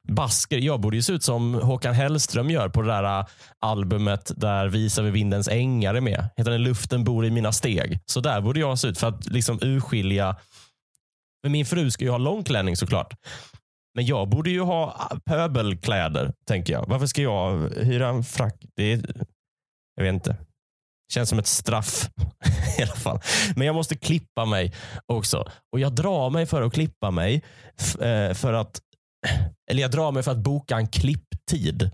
basker? 0.08 0.58
Jag 0.58 0.80
borde 0.80 0.96
ju 0.96 1.02
se 1.02 1.12
ut 1.12 1.24
som 1.24 1.54
Håkan 1.54 1.94
Hellström 1.94 2.50
gör 2.50 2.68
på 2.68 2.82
det 2.82 2.88
där 2.88 3.18
eh, 3.18 3.26
albumet 3.58 4.32
där 4.36 4.68
Visar 4.68 5.02
vi 5.02 5.10
vindens 5.10 5.48
ängar 5.48 5.94
är 5.94 6.00
med. 6.00 6.28
Heter 6.36 6.50
den 6.50 6.62
Luften 6.62 7.04
bor 7.04 7.26
i 7.26 7.30
mina 7.30 7.52
steg. 7.52 7.98
Så 8.06 8.20
där 8.20 8.40
borde 8.40 8.60
jag 8.60 8.78
se 8.78 8.88
ut 8.88 8.98
för 8.98 9.08
att 9.08 9.26
liksom 9.26 9.58
urskilja. 9.62 10.36
Men 11.42 11.52
min 11.52 11.66
fru 11.66 11.90
ska 11.90 12.04
ju 12.04 12.10
ha 12.10 12.18
långklänning 12.18 12.76
såklart. 12.76 13.14
Men 13.94 14.06
jag 14.06 14.28
borde 14.28 14.50
ju 14.50 14.60
ha 14.60 15.10
pöbelkläder, 15.24 16.32
tänker 16.46 16.72
jag. 16.72 16.86
Varför 16.88 17.06
ska 17.06 17.22
jag 17.22 17.70
hyra 17.70 18.08
en 18.08 18.24
frack? 18.24 18.64
Det 18.76 18.92
är, 18.92 19.24
jag 19.94 20.04
vet 20.04 20.14
inte. 20.14 20.36
Känns 21.12 21.28
som 21.28 21.38
ett 21.38 21.46
straff 21.46 22.10
i 22.78 22.82
alla 22.82 22.94
fall. 22.94 23.20
Men 23.56 23.66
jag 23.66 23.74
måste 23.74 23.96
klippa 23.96 24.44
mig 24.44 24.74
också. 25.06 25.50
Och 25.72 25.80
jag 25.80 25.94
drar 25.94 26.30
mig 26.30 26.46
för 26.46 26.62
att 26.62 26.72
klippa 26.72 27.10
mig. 27.10 27.42
Eh, 28.00 28.34
för 28.34 28.52
att, 28.52 28.80
eller 29.70 29.82
jag 29.82 29.90
drar 29.90 30.12
mig 30.12 30.22
för 30.22 30.30
att 30.30 30.38
boka 30.38 30.76
en 30.76 30.88
klipptid. 30.88 31.90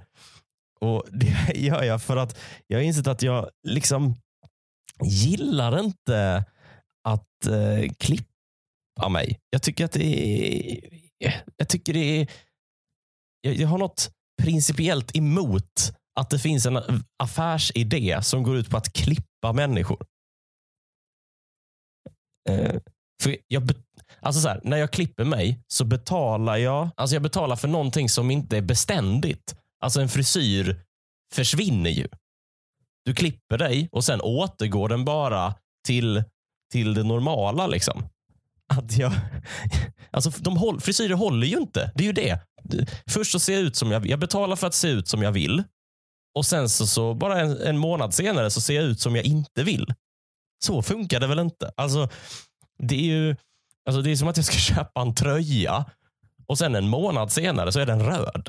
Och 0.81 1.05
Det 1.11 1.55
gör 1.55 1.83
jag 1.83 2.03
för 2.03 2.17
att 2.17 2.38
jag 2.67 2.79
har 2.79 2.83
insett 2.83 3.07
att 3.07 3.23
jag 3.23 3.50
liksom 3.69 4.15
gillar 5.03 5.81
inte 5.81 6.45
att 7.09 7.47
eh, 7.47 7.93
klippa 7.99 9.09
mig. 9.11 9.38
Jag 9.50 9.62
tycker 9.62 9.85
att 9.85 9.93
det 9.93 10.05
är... 10.05 11.05
Eh, 11.25 11.35
jag 11.56 11.68
tycker 11.68 11.92
det 11.92 12.20
är... 12.20 12.30
Jag, 13.40 13.54
jag 13.54 13.68
har 13.68 13.78
något 13.78 14.11
principiellt 14.42 15.16
emot 15.16 15.92
att 16.20 16.30
det 16.30 16.38
finns 16.38 16.66
en 16.66 16.78
affärsidé 17.16 18.23
som 18.23 18.42
går 18.42 18.56
ut 18.56 18.70
på 18.70 18.76
att 18.76 18.92
klippa 18.92 19.52
människor. 19.52 20.06
Eh, 22.49 22.80
för 23.23 23.37
jag, 23.49 23.70
alltså 24.20 24.40
så 24.40 24.49
här, 24.49 24.61
när 24.64 24.76
jag 24.76 24.90
klipper 24.90 25.25
mig 25.25 25.61
så 25.68 25.85
betalar 25.85 26.56
jag, 26.56 26.88
alltså 26.96 27.16
jag 27.16 27.23
betalar 27.23 27.56
för 27.56 27.68
någonting 27.68 28.08
som 28.08 28.30
inte 28.30 28.56
är 28.56 28.62
beständigt. 28.62 29.56
Alltså 29.80 30.00
en 30.00 30.08
frisyr 30.08 30.80
försvinner 31.35 31.90
ju. 31.90 32.08
Du 33.04 33.14
klipper 33.14 33.58
dig 33.58 33.88
och 33.92 34.04
sen 34.04 34.20
återgår 34.20 34.88
den 34.88 35.04
bara 35.04 35.54
till, 35.87 36.25
till 36.73 36.94
det 36.94 37.02
normala. 37.02 37.66
liksom. 37.66 38.08
Att 38.68 38.96
jag, 38.96 39.12
alltså 40.11 40.30
de 40.30 40.56
håll, 40.56 40.80
frisyrer 40.80 41.14
håller 41.14 41.46
ju 41.46 41.56
inte. 41.56 41.92
Det 41.94 42.04
är 42.04 42.06
ju 42.06 42.12
det. 42.12 42.40
Först 43.11 43.32
så 43.32 43.38
ser 43.38 43.52
jag 43.52 43.62
ut 43.62 43.76
som 43.76 43.90
jag 43.90 44.06
Jag 44.06 44.18
betalar 44.18 44.56
för 44.56 44.66
att 44.66 44.75
se 44.75 44.88
ut 44.88 45.08
som 45.08 45.23
jag 45.23 45.32
vill. 45.32 45.62
Och 46.35 46.46
sen 46.46 46.68
så, 46.68 46.87
så 46.87 47.14
bara 47.14 47.40
en, 47.40 47.61
en 47.61 47.78
månad 47.78 48.14
senare 48.14 48.50
så 48.50 48.61
ser 48.61 48.75
jag 48.75 48.85
ut 48.85 49.00
som 49.00 49.16
jag 49.16 49.25
inte 49.25 49.62
vill. 49.62 49.94
Så 50.64 50.82
funkar 50.82 51.20
det 51.20 51.26
väl 51.26 51.38
inte? 51.38 51.73
Alltså, 51.76 52.08
det 52.78 52.94
är 52.94 53.04
ju 53.04 53.37
alltså 53.87 54.02
det 54.02 54.11
är 54.11 54.16
som 54.16 54.28
att 54.28 54.37
jag 54.37 54.46
ska 54.46 54.56
köpa 54.75 55.00
en 55.00 55.14
tröja 55.14 55.85
och 56.46 56.58
sen 56.58 56.75
en 56.75 56.88
månad 56.88 57.32
senare 57.32 57.73
så 57.73 57.80
är 57.80 57.87
den 57.87 58.02
röd. 58.02 58.49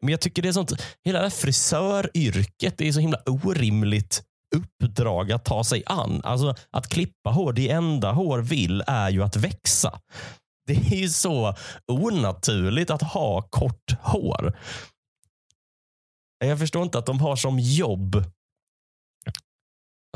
Men 0.00 0.10
jag 0.10 0.20
tycker 0.20 0.42
det 0.42 0.48
är 0.48 0.52
sånt, 0.52 0.72
hela 1.04 1.18
det 1.18 1.24
här 1.24 1.30
frisöryrket 1.30 2.78
det 2.78 2.88
är 2.88 2.92
så 2.92 3.00
himla 3.00 3.22
orimligt 3.26 4.22
uppdrag 4.54 5.32
att 5.32 5.44
ta 5.44 5.64
sig 5.64 5.82
an. 5.86 6.20
Alltså 6.24 6.54
att 6.70 6.88
klippa 6.88 7.30
hår, 7.30 7.52
det 7.52 7.70
enda 7.70 8.12
hår 8.12 8.38
vill 8.38 8.82
är 8.86 9.10
ju 9.10 9.22
att 9.22 9.36
växa. 9.36 10.00
Det 10.66 10.74
är 10.74 10.96
ju 10.96 11.08
så 11.08 11.54
onaturligt 11.92 12.90
att 12.90 13.02
ha 13.02 13.42
kort 13.42 13.92
hår. 14.00 14.58
Jag 16.38 16.58
förstår 16.58 16.82
inte 16.82 16.98
att 16.98 17.06
de 17.06 17.20
har 17.20 17.36
som 17.36 17.58
jobb 17.58 18.24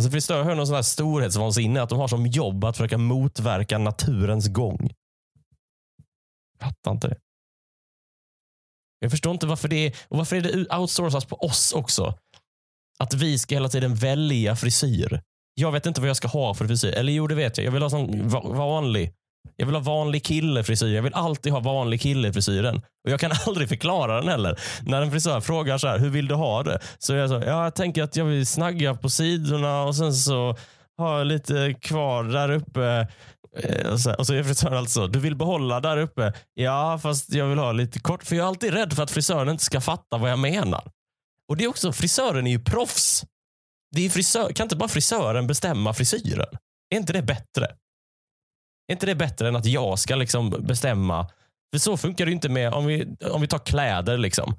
Alltså 0.01 0.11
förstår, 0.11 0.37
jag 0.37 0.45
hör 0.45 0.55
någon 0.55 0.67
sån 0.67 0.77
här 0.77 0.83
storhetsvansinne 0.83 1.83
att 1.83 1.89
de 1.89 1.99
har 1.99 2.09
som 2.09 2.27
jobb 2.27 2.65
att 2.65 2.77
försöka 2.77 2.99
motverka 2.99 3.79
naturens 3.79 4.49
gång. 4.49 4.91
Jag 6.59 6.69
fattar 6.69 6.91
inte 6.91 7.09
det. 7.09 7.19
Jag 8.99 9.11
förstår 9.11 9.33
inte 9.33 9.47
varför 9.47 9.69
det 9.69 9.87
är, 9.87 9.97
och 10.09 10.19
varför 10.19 10.37
är 10.37 10.41
det 10.41 10.77
outsourcas 10.77 11.25
på 11.25 11.37
oss 11.37 11.73
också. 11.73 12.19
Att 13.03 13.15
vi 13.15 13.39
ska 13.39 13.55
hela 13.55 13.69
tiden 13.69 13.95
välja 13.95 14.57
frisyr. 14.57 15.21
Jag 15.55 15.73
vet 15.73 15.87
inte 15.87 16.01
vad 16.01 16.11
jag 16.11 16.17
ska 16.17 16.29
ha 16.29 16.55
för 16.55 16.67
frisyr. 16.67 16.93
Eller 16.93 17.13
jo, 17.13 17.27
det 17.27 17.35
vet 17.35 17.59
jag. 17.59 17.67
Jag 17.67 17.73
vill 17.73 17.83
ha 17.83 17.91
sån 17.91 18.29
vanlig. 18.29 19.13
Jag 19.57 19.67
vill 19.67 19.75
ha 19.75 19.83
vanlig 19.83 20.25
killefrisyr. 20.25 20.95
Jag 20.95 21.03
vill 21.03 21.15
alltid 21.15 21.53
ha 21.53 21.61
vanlig 21.61 22.01
killefrisyren. 22.01 22.77
Och 22.77 23.11
jag 23.11 23.21
kan 23.21 23.31
aldrig 23.47 23.69
förklara 23.69 24.21
den 24.21 24.29
heller. 24.29 24.59
När 24.83 25.03
en 25.03 25.11
frisör 25.11 25.41
frågar 25.41 25.79
så 25.79 25.89
här, 25.89 25.99
hur 25.99 26.11
vill 26.11 26.29
du 26.29 26.35
ha 26.35 26.63
det? 26.63 26.81
Så 26.99 27.15
jag 27.15 27.29
så, 27.29 27.35
ja, 27.35 27.65
jag 27.65 27.75
tänker 27.75 28.03
att 28.03 28.17
jag 28.17 28.25
vill 28.25 28.47
snagga 28.47 28.95
på 28.95 29.11
sidorna 29.11 29.83
och 29.83 29.97
sen 29.97 30.15
så 30.15 30.57
har 30.99 31.19
jag 31.19 31.27
lite 31.27 31.75
kvar 31.81 32.25
där 32.25 32.51
uppe. 32.51 33.09
Eh, 33.59 33.93
och 33.93 34.01
så, 34.01 34.15
och 34.15 34.27
så 34.27 34.35
är 34.35 34.43
frisören 34.43 34.79
alltså, 34.79 35.07
du 35.07 35.19
vill 35.19 35.37
behålla 35.37 35.81
där 35.81 35.97
uppe? 35.97 36.33
Ja, 36.55 36.99
fast 37.03 37.35
jag 37.35 37.47
vill 37.47 37.59
ha 37.59 37.73
lite 37.73 38.01
kort. 38.01 38.25
För 38.25 38.37
jag 38.37 38.45
är 38.45 38.49
alltid 38.49 38.75
rädd 38.75 38.93
för 38.93 39.03
att 39.03 39.11
frisören 39.11 39.49
inte 39.49 39.65
ska 39.65 39.81
fatta 39.81 40.19
vad 40.19 40.31
jag 40.31 40.39
menar. 40.39 40.91
Och 41.51 41.57
det 41.57 41.65
är 41.65 41.69
också, 41.69 41.93
frisören 41.93 42.47
är 42.47 42.51
ju 42.51 42.59
proffs. 42.59 43.25
Det 43.97 44.07
är 44.07 44.11
frisör, 44.11 44.53
kan 44.53 44.65
inte 44.65 44.77
bara 44.77 44.89
frisören 44.89 45.47
bestämma 45.47 45.95
frisyren? 45.95 46.47
Är 46.91 46.97
inte 46.97 47.13
det 47.13 47.23
bättre? 47.23 47.65
Är 48.87 48.93
inte 48.93 49.07
det 49.07 49.15
bättre 49.15 49.49
än 49.49 49.57
att 49.57 49.67
jag 49.67 49.99
ska 49.99 50.17
liksom 50.17 50.51
bestämma? 50.51 51.31
För 51.73 51.79
så 51.79 51.97
funkar 51.97 52.27
det 52.27 52.33
inte 52.33 52.49
med, 52.49 52.73
om 52.73 52.87
vi, 52.87 53.17
om 53.33 53.41
vi 53.41 53.49
tar 53.49 53.59
kläder. 53.59 54.19
liksom. 54.19 54.57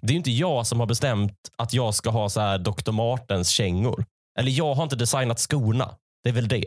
Det 0.00 0.06
är 0.06 0.12
ju 0.12 0.16
inte 0.16 0.30
jag 0.30 0.66
som 0.66 0.80
har 0.80 0.86
bestämt 0.86 1.36
att 1.58 1.72
jag 1.72 1.94
ska 1.94 2.10
ha 2.10 2.28
så 2.28 2.40
här 2.40 2.58
Dr. 2.58 2.92
Martens 2.92 3.48
kängor. 3.48 4.04
Eller 4.38 4.50
jag 4.50 4.74
har 4.74 4.82
inte 4.82 4.96
designat 4.96 5.40
skorna. 5.40 5.96
Det 6.22 6.28
är 6.28 6.34
väl 6.34 6.48
det. 6.48 6.66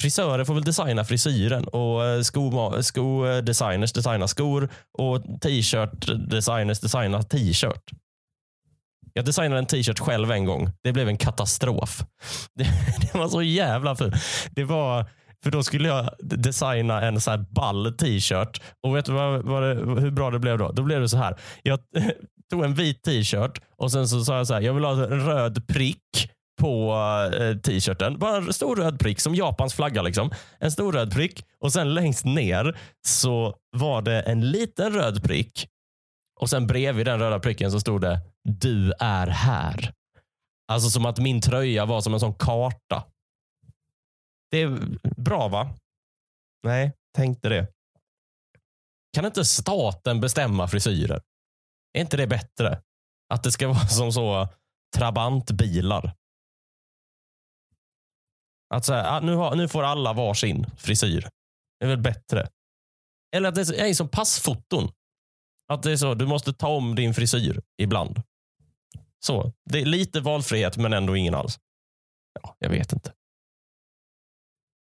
Frisörer 0.00 0.44
får 0.44 0.54
väl 0.54 0.64
designa 0.64 1.04
frisyren 1.04 1.64
och 1.64 2.26
skodesigners 2.26 2.86
sko 2.86 3.26
eh, 3.26 3.42
designar 3.94 4.26
skor 4.26 4.68
och 4.98 5.22
t-shirt 5.40 6.30
designers 6.30 6.80
designar 6.80 7.22
t-shirt. 7.22 7.90
Jag 9.12 9.24
designade 9.24 9.58
en 9.58 9.66
t-shirt 9.66 9.98
själv 9.98 10.30
en 10.30 10.44
gång. 10.44 10.70
Det 10.82 10.92
blev 10.92 11.08
en 11.08 11.16
katastrof. 11.16 12.04
Det, 12.54 12.64
det 13.00 13.18
var 13.18 13.28
så 13.28 13.42
jävla 13.42 13.96
fult. 13.96 14.14
Det 14.50 14.64
var, 14.64 15.06
för 15.42 15.50
då 15.50 15.62
skulle 15.62 15.88
jag 15.88 16.10
designa 16.20 17.02
en 17.02 17.20
så 17.20 17.30
här 17.30 17.44
ball 17.50 17.94
t-shirt. 17.98 18.62
Och 18.82 18.96
vet 18.96 19.04
du 19.04 19.12
vad, 19.12 19.42
vad 19.42 19.62
det, 19.62 19.74
hur 20.00 20.10
bra 20.10 20.30
det 20.30 20.38
blev 20.38 20.58
då? 20.58 20.72
Då 20.72 20.82
blev 20.82 21.00
det 21.00 21.08
så 21.08 21.16
här. 21.16 21.36
Jag 21.62 21.78
tog 22.50 22.64
en 22.64 22.74
vit 22.74 23.02
t-shirt 23.02 23.60
och 23.76 23.92
sen 23.92 24.08
så 24.08 24.24
sa 24.24 24.36
jag 24.36 24.46
så 24.46 24.54
här. 24.54 24.60
Jag 24.60 24.74
vill 24.74 24.84
ha 24.84 24.92
en 24.92 25.26
röd 25.26 25.66
prick 25.66 26.30
på 26.64 26.94
eh, 27.40 27.56
t-shirten. 27.56 28.18
Bara 28.18 28.36
en 28.36 28.52
stor 28.52 28.76
röd 28.76 28.98
prick 28.98 29.20
som 29.20 29.34
Japans 29.34 29.74
flagga. 29.74 30.02
Liksom. 30.02 30.30
En 30.58 30.72
stor 30.72 30.92
röd 30.92 31.12
prick 31.12 31.44
och 31.60 31.72
sen 31.72 31.94
längst 31.94 32.24
ner 32.24 32.78
så 33.06 33.56
var 33.76 34.02
det 34.02 34.20
en 34.20 34.50
liten 34.50 34.92
röd 34.92 35.24
prick 35.24 35.68
och 36.40 36.50
sen 36.50 36.66
bredvid 36.66 37.06
den 37.06 37.18
röda 37.18 37.40
pricken 37.40 37.70
så 37.70 37.80
stod 37.80 38.00
det 38.00 38.20
du 38.42 38.92
är 38.98 39.26
här. 39.26 39.92
Alltså 40.72 40.90
som 40.90 41.06
att 41.06 41.18
min 41.18 41.40
tröja 41.40 41.84
var 41.84 42.00
som 42.00 42.14
en 42.14 42.20
sån 42.20 42.34
karta. 42.34 43.04
Det 44.50 44.62
är 44.62 44.78
bra 45.16 45.48
va? 45.48 45.70
Nej, 46.66 46.92
tänkte 47.16 47.48
det. 47.48 47.66
Kan 49.16 49.24
inte 49.24 49.44
staten 49.44 50.20
bestämma 50.20 50.68
frisyrer? 50.68 51.20
Är 51.92 52.00
inte 52.00 52.16
det 52.16 52.26
bättre? 52.26 52.80
Att 53.34 53.42
det 53.42 53.52
ska 53.52 53.68
vara 53.68 53.86
som 53.86 54.12
så 54.12 54.48
Trabantbilar. 54.96 56.14
Att 58.68 58.84
så 58.84 58.94
här, 58.94 59.16
ah, 59.16 59.20
nu, 59.20 59.34
har, 59.34 59.56
nu 59.56 59.68
får 59.68 59.82
alla 59.82 60.12
varsin 60.12 60.66
frisyr. 60.76 61.28
Det 61.80 61.86
är 61.86 61.88
väl 61.88 62.02
bättre? 62.02 62.48
Eller 63.36 63.48
att 63.48 63.54
det 63.54 63.80
är 63.80 63.94
som 63.94 64.08
passfoton. 64.08 64.90
Att 65.66 65.82
det 65.82 65.92
är 65.92 65.96
så, 65.96 66.14
du 66.14 66.26
måste 66.26 66.52
ta 66.52 66.68
om 66.68 66.94
din 66.94 67.14
frisyr 67.14 67.60
ibland. 67.82 68.22
Så, 69.26 69.52
Det 69.70 69.80
är 69.80 69.84
lite 69.84 70.20
valfrihet 70.20 70.76
men 70.76 70.92
ändå 70.92 71.16
ingen 71.16 71.34
alls. 71.34 71.58
Ja, 72.42 72.56
jag 72.58 72.70
vet 72.70 72.92
inte. 72.92 73.12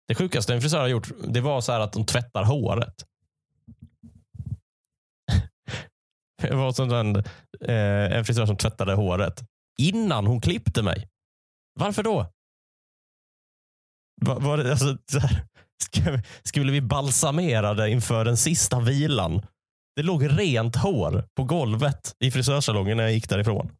Det 0.08 0.16
sjukaste 0.16 0.54
en 0.54 0.62
frisör 0.62 0.80
har 0.80 0.88
gjort 0.88 1.12
det 1.28 1.42
var 1.42 1.62
så 1.62 1.72
att 1.72 1.94
de 1.94 2.06
tvättar 2.06 2.44
håret. 2.44 3.06
Det 6.42 6.56
var 6.56 6.72
som 6.72 6.94
en, 6.94 7.16
eh, 7.62 8.18
en 8.18 8.26
frisör 8.26 8.46
som 8.46 8.58
tvättade 8.58 8.94
håret 8.94 9.44
innan 9.78 10.28
hon 10.28 10.42
klippte 10.42 10.84
mig. 10.84 11.10
Varför 11.80 12.04
då? 12.04 12.35
Var, 14.22 14.40
var 14.40 14.58
det, 14.58 14.72
alltså, 14.72 14.98
skulle 16.44 16.72
vi 16.72 16.82
balsamera 16.82 17.74
det 17.74 17.90
inför 17.90 18.26
den 18.26 18.38
sista 18.38 18.80
vilan? 18.80 19.46
Det 19.96 20.04
låg 20.04 20.40
rent 20.40 20.76
hår 20.76 21.26
på 21.38 21.44
golvet 21.44 22.16
i 22.20 22.32
frisörsalongen 22.32 22.98
när 22.98 23.04
jag 23.04 23.14
gick 23.14 23.30
därifrån. 23.30 23.72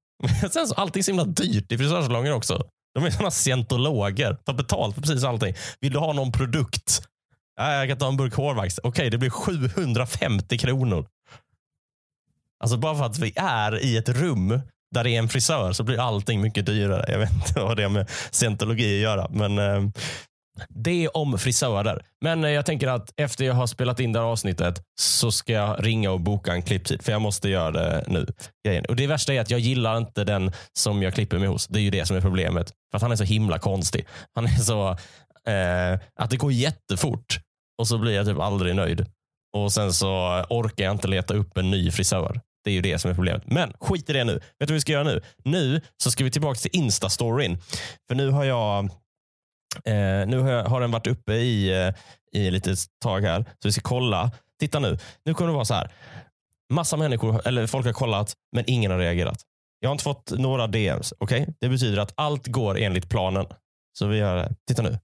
Sen 0.52 0.66
så 0.66 0.74
allting 0.74 1.00
är 1.00 1.04
så 1.04 1.10
himla 1.10 1.24
dyrt 1.24 1.72
i 1.72 1.78
frisörsalongen 1.78 2.32
också. 2.32 2.66
De 2.94 3.04
är 3.04 3.10
sådana 3.10 3.30
scientologer. 3.30 4.34
Tar 4.34 4.52
betalt 4.52 4.94
för 4.94 5.02
precis 5.02 5.24
allting. 5.24 5.54
Vill 5.80 5.92
du 5.92 5.98
ha 5.98 6.12
någon 6.12 6.32
produkt? 6.32 7.02
Ja, 7.56 7.72
jag 7.72 7.88
kan 7.88 7.98
ta 7.98 8.08
en 8.08 8.16
burk 8.16 8.34
hårvax. 8.34 8.78
Okej, 8.78 8.88
okay, 8.88 9.10
det 9.10 9.18
blir 9.18 9.30
750 9.30 10.58
kronor. 10.58 11.06
Alltså 12.60 12.76
bara 12.76 12.94
för 12.94 13.04
att 13.04 13.18
vi 13.18 13.32
är 13.36 13.84
i 13.84 13.96
ett 13.96 14.08
rum 14.08 14.60
där 14.94 15.04
det 15.04 15.10
är 15.10 15.18
en 15.18 15.28
frisör 15.28 15.72
så 15.72 15.82
blir 15.82 16.00
allting 16.00 16.40
mycket 16.40 16.66
dyrare. 16.66 17.04
Jag 17.08 17.18
vet 17.18 17.32
inte 17.32 17.60
vad 17.60 17.76
det 17.76 17.82
har 17.82 17.90
med 17.90 18.10
scientologi 18.30 18.96
att 18.96 19.02
göra. 19.02 19.28
Men 19.30 19.58
eh, 19.58 19.90
det 20.68 21.08
om 21.08 21.38
frisörer. 21.38 22.02
Men 22.20 22.44
eh, 22.44 22.50
jag 22.50 22.66
tänker 22.66 22.88
att 22.88 23.12
efter 23.16 23.44
jag 23.44 23.54
har 23.54 23.66
spelat 23.66 24.00
in 24.00 24.12
det 24.12 24.18
här 24.18 24.26
avsnittet 24.26 24.82
så 25.00 25.30
ska 25.30 25.52
jag 25.52 25.86
ringa 25.86 26.10
och 26.10 26.20
boka 26.20 26.52
en 26.52 26.62
klipptid. 26.62 27.02
För 27.02 27.12
jag 27.12 27.22
måste 27.22 27.48
göra 27.48 27.70
det 27.70 28.04
nu. 28.08 28.26
Och 28.88 28.96
Det 28.96 29.06
värsta 29.06 29.34
är 29.34 29.40
att 29.40 29.50
jag 29.50 29.60
gillar 29.60 29.98
inte 29.98 30.24
den 30.24 30.52
som 30.72 31.02
jag 31.02 31.14
klipper 31.14 31.38
mig 31.38 31.48
hos. 31.48 31.66
Det 31.66 31.78
är 31.78 31.82
ju 31.82 31.90
det 31.90 32.06
som 32.06 32.16
är 32.16 32.20
problemet. 32.20 32.72
För 32.90 32.96
att 32.96 33.02
han 33.02 33.12
är 33.12 33.16
så 33.16 33.24
himla 33.24 33.58
konstig. 33.58 34.06
Han 34.34 34.44
är 34.44 34.58
så 34.58 34.90
eh, 35.50 36.00
att 36.20 36.30
det 36.30 36.36
går 36.36 36.52
jättefort 36.52 37.40
och 37.78 37.88
så 37.88 37.98
blir 37.98 38.12
jag 38.12 38.26
typ 38.26 38.38
aldrig 38.38 38.76
nöjd. 38.76 39.06
Och 39.56 39.72
sen 39.72 39.92
så 39.92 40.44
orkar 40.50 40.84
jag 40.84 40.94
inte 40.94 41.08
leta 41.08 41.34
upp 41.34 41.58
en 41.58 41.70
ny 41.70 41.90
frisör. 41.90 42.40
Det 42.64 42.70
är 42.70 42.74
ju 42.74 42.80
det 42.80 42.98
som 42.98 43.10
är 43.10 43.14
problemet. 43.14 43.42
Men 43.46 43.72
skit 43.80 44.10
i 44.10 44.12
det 44.12 44.24
nu. 44.24 44.32
Vet 44.32 44.42
du 44.58 44.66
vad 44.66 44.74
vi 44.74 44.80
ska 44.80 44.92
göra 44.92 45.04
nu? 45.04 45.20
Nu 45.44 45.80
så 46.02 46.10
ska 46.10 46.24
vi 46.24 46.30
tillbaka 46.30 46.58
till 46.58 46.70
Insta-storyn. 46.72 47.58
För 48.08 48.14
nu 48.14 48.30
har 48.30 48.44
jag 48.44 48.90
Eh, 49.76 50.26
nu 50.26 50.38
har, 50.38 50.50
jag, 50.50 50.64
har, 50.64 50.80
den 50.80 50.90
varit 50.90 51.06
uppe 51.06 51.32
i, 51.32 51.86
eh, 51.86 51.94
i 52.32 52.50
lite 52.50 52.74
tag 53.02 53.20
här, 53.20 53.40
så 53.42 53.68
vi 53.68 53.72
ska 53.72 53.80
kolla. 53.80 54.30
Titta 54.60 54.78
nu. 54.80 54.98
Nu 55.24 55.34
kommer 55.34 55.48
det 55.48 55.54
vara 55.54 55.64
så 55.64 55.74
här. 55.74 55.92
Massa 56.72 56.96
människor, 56.96 57.46
eller 57.46 57.66
folk 57.66 57.86
har 57.86 57.92
kollat, 57.92 58.34
men 58.52 58.64
ingen 58.66 58.90
har 58.90 58.98
reagerat. 58.98 59.42
Jag 59.80 59.88
har 59.88 59.92
inte 59.92 60.04
fått 60.04 60.30
några 60.30 60.66
DMs. 60.66 61.14
Okay? 61.20 61.46
Det 61.60 61.68
betyder 61.68 61.98
att 61.98 62.12
allt 62.16 62.46
går 62.46 62.78
enligt 62.78 63.10
planen. 63.10 63.46
Så 63.98 64.06
vi 64.06 64.18
gör 64.18 64.36
det. 64.36 64.54
Titta 64.68 64.82
nu. 64.82 64.98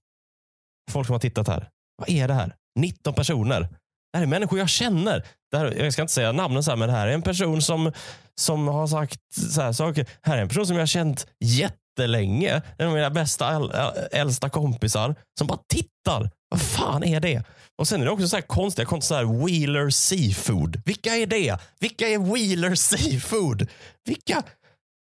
folk 0.91 1.07
som 1.07 1.13
har 1.13 1.19
tittat 1.19 1.47
här. 1.47 1.69
Vad 1.97 2.09
är 2.09 2.27
det 2.27 2.33
här? 2.33 2.55
19 2.79 3.13
personer. 3.13 3.69
Det 4.11 4.17
här 4.17 4.23
är 4.23 4.27
människor 4.27 4.59
jag 4.59 4.69
känner. 4.69 5.25
Det 5.51 5.57
här, 5.57 5.73
jag 5.83 5.93
ska 5.93 6.01
inte 6.01 6.13
säga 6.13 6.31
namnen, 6.31 6.63
så 6.63 6.71
här, 6.71 6.77
men 6.77 6.89
det 6.89 6.95
här 6.95 7.07
är 7.07 7.11
en 7.11 7.21
person 7.21 7.61
som, 7.61 7.91
som 8.39 8.67
har 8.67 8.87
sagt 8.87 9.19
så 9.53 9.61
här 9.61 9.73
saker. 9.73 10.03
Det 10.03 10.09
Här 10.29 10.37
är 10.37 10.41
en 10.41 10.47
person 10.47 10.67
som 10.67 10.75
jag 10.75 10.81
har 10.81 10.87
känt 10.87 11.27
jättelänge. 11.39 12.61
En 12.77 12.87
av 12.87 12.93
mina 12.93 13.09
bästa, 13.09 13.69
äldsta 14.11 14.49
kompisar 14.49 15.15
som 15.37 15.47
bara 15.47 15.59
tittar. 15.73 16.29
Vad 16.49 16.61
fan 16.61 17.03
är 17.03 17.19
det? 17.19 17.43
Och 17.77 17.87
sen 17.87 18.01
är 18.01 18.05
det 18.05 18.11
också 18.11 18.27
så 18.27 18.35
här 18.35 18.41
konstiga 18.41 18.85
konton, 18.85 19.01
så 19.01 19.15
här 19.15 19.45
Wheeler 19.45 19.89
Seafood. 19.89 20.81
Vilka 20.85 21.15
är 21.15 21.25
det? 21.25 21.57
Vilka 21.79 22.07
är 22.07 22.33
Wheeler 22.33 22.75
Seafood? 22.75 23.67
Vilka? 24.05 24.43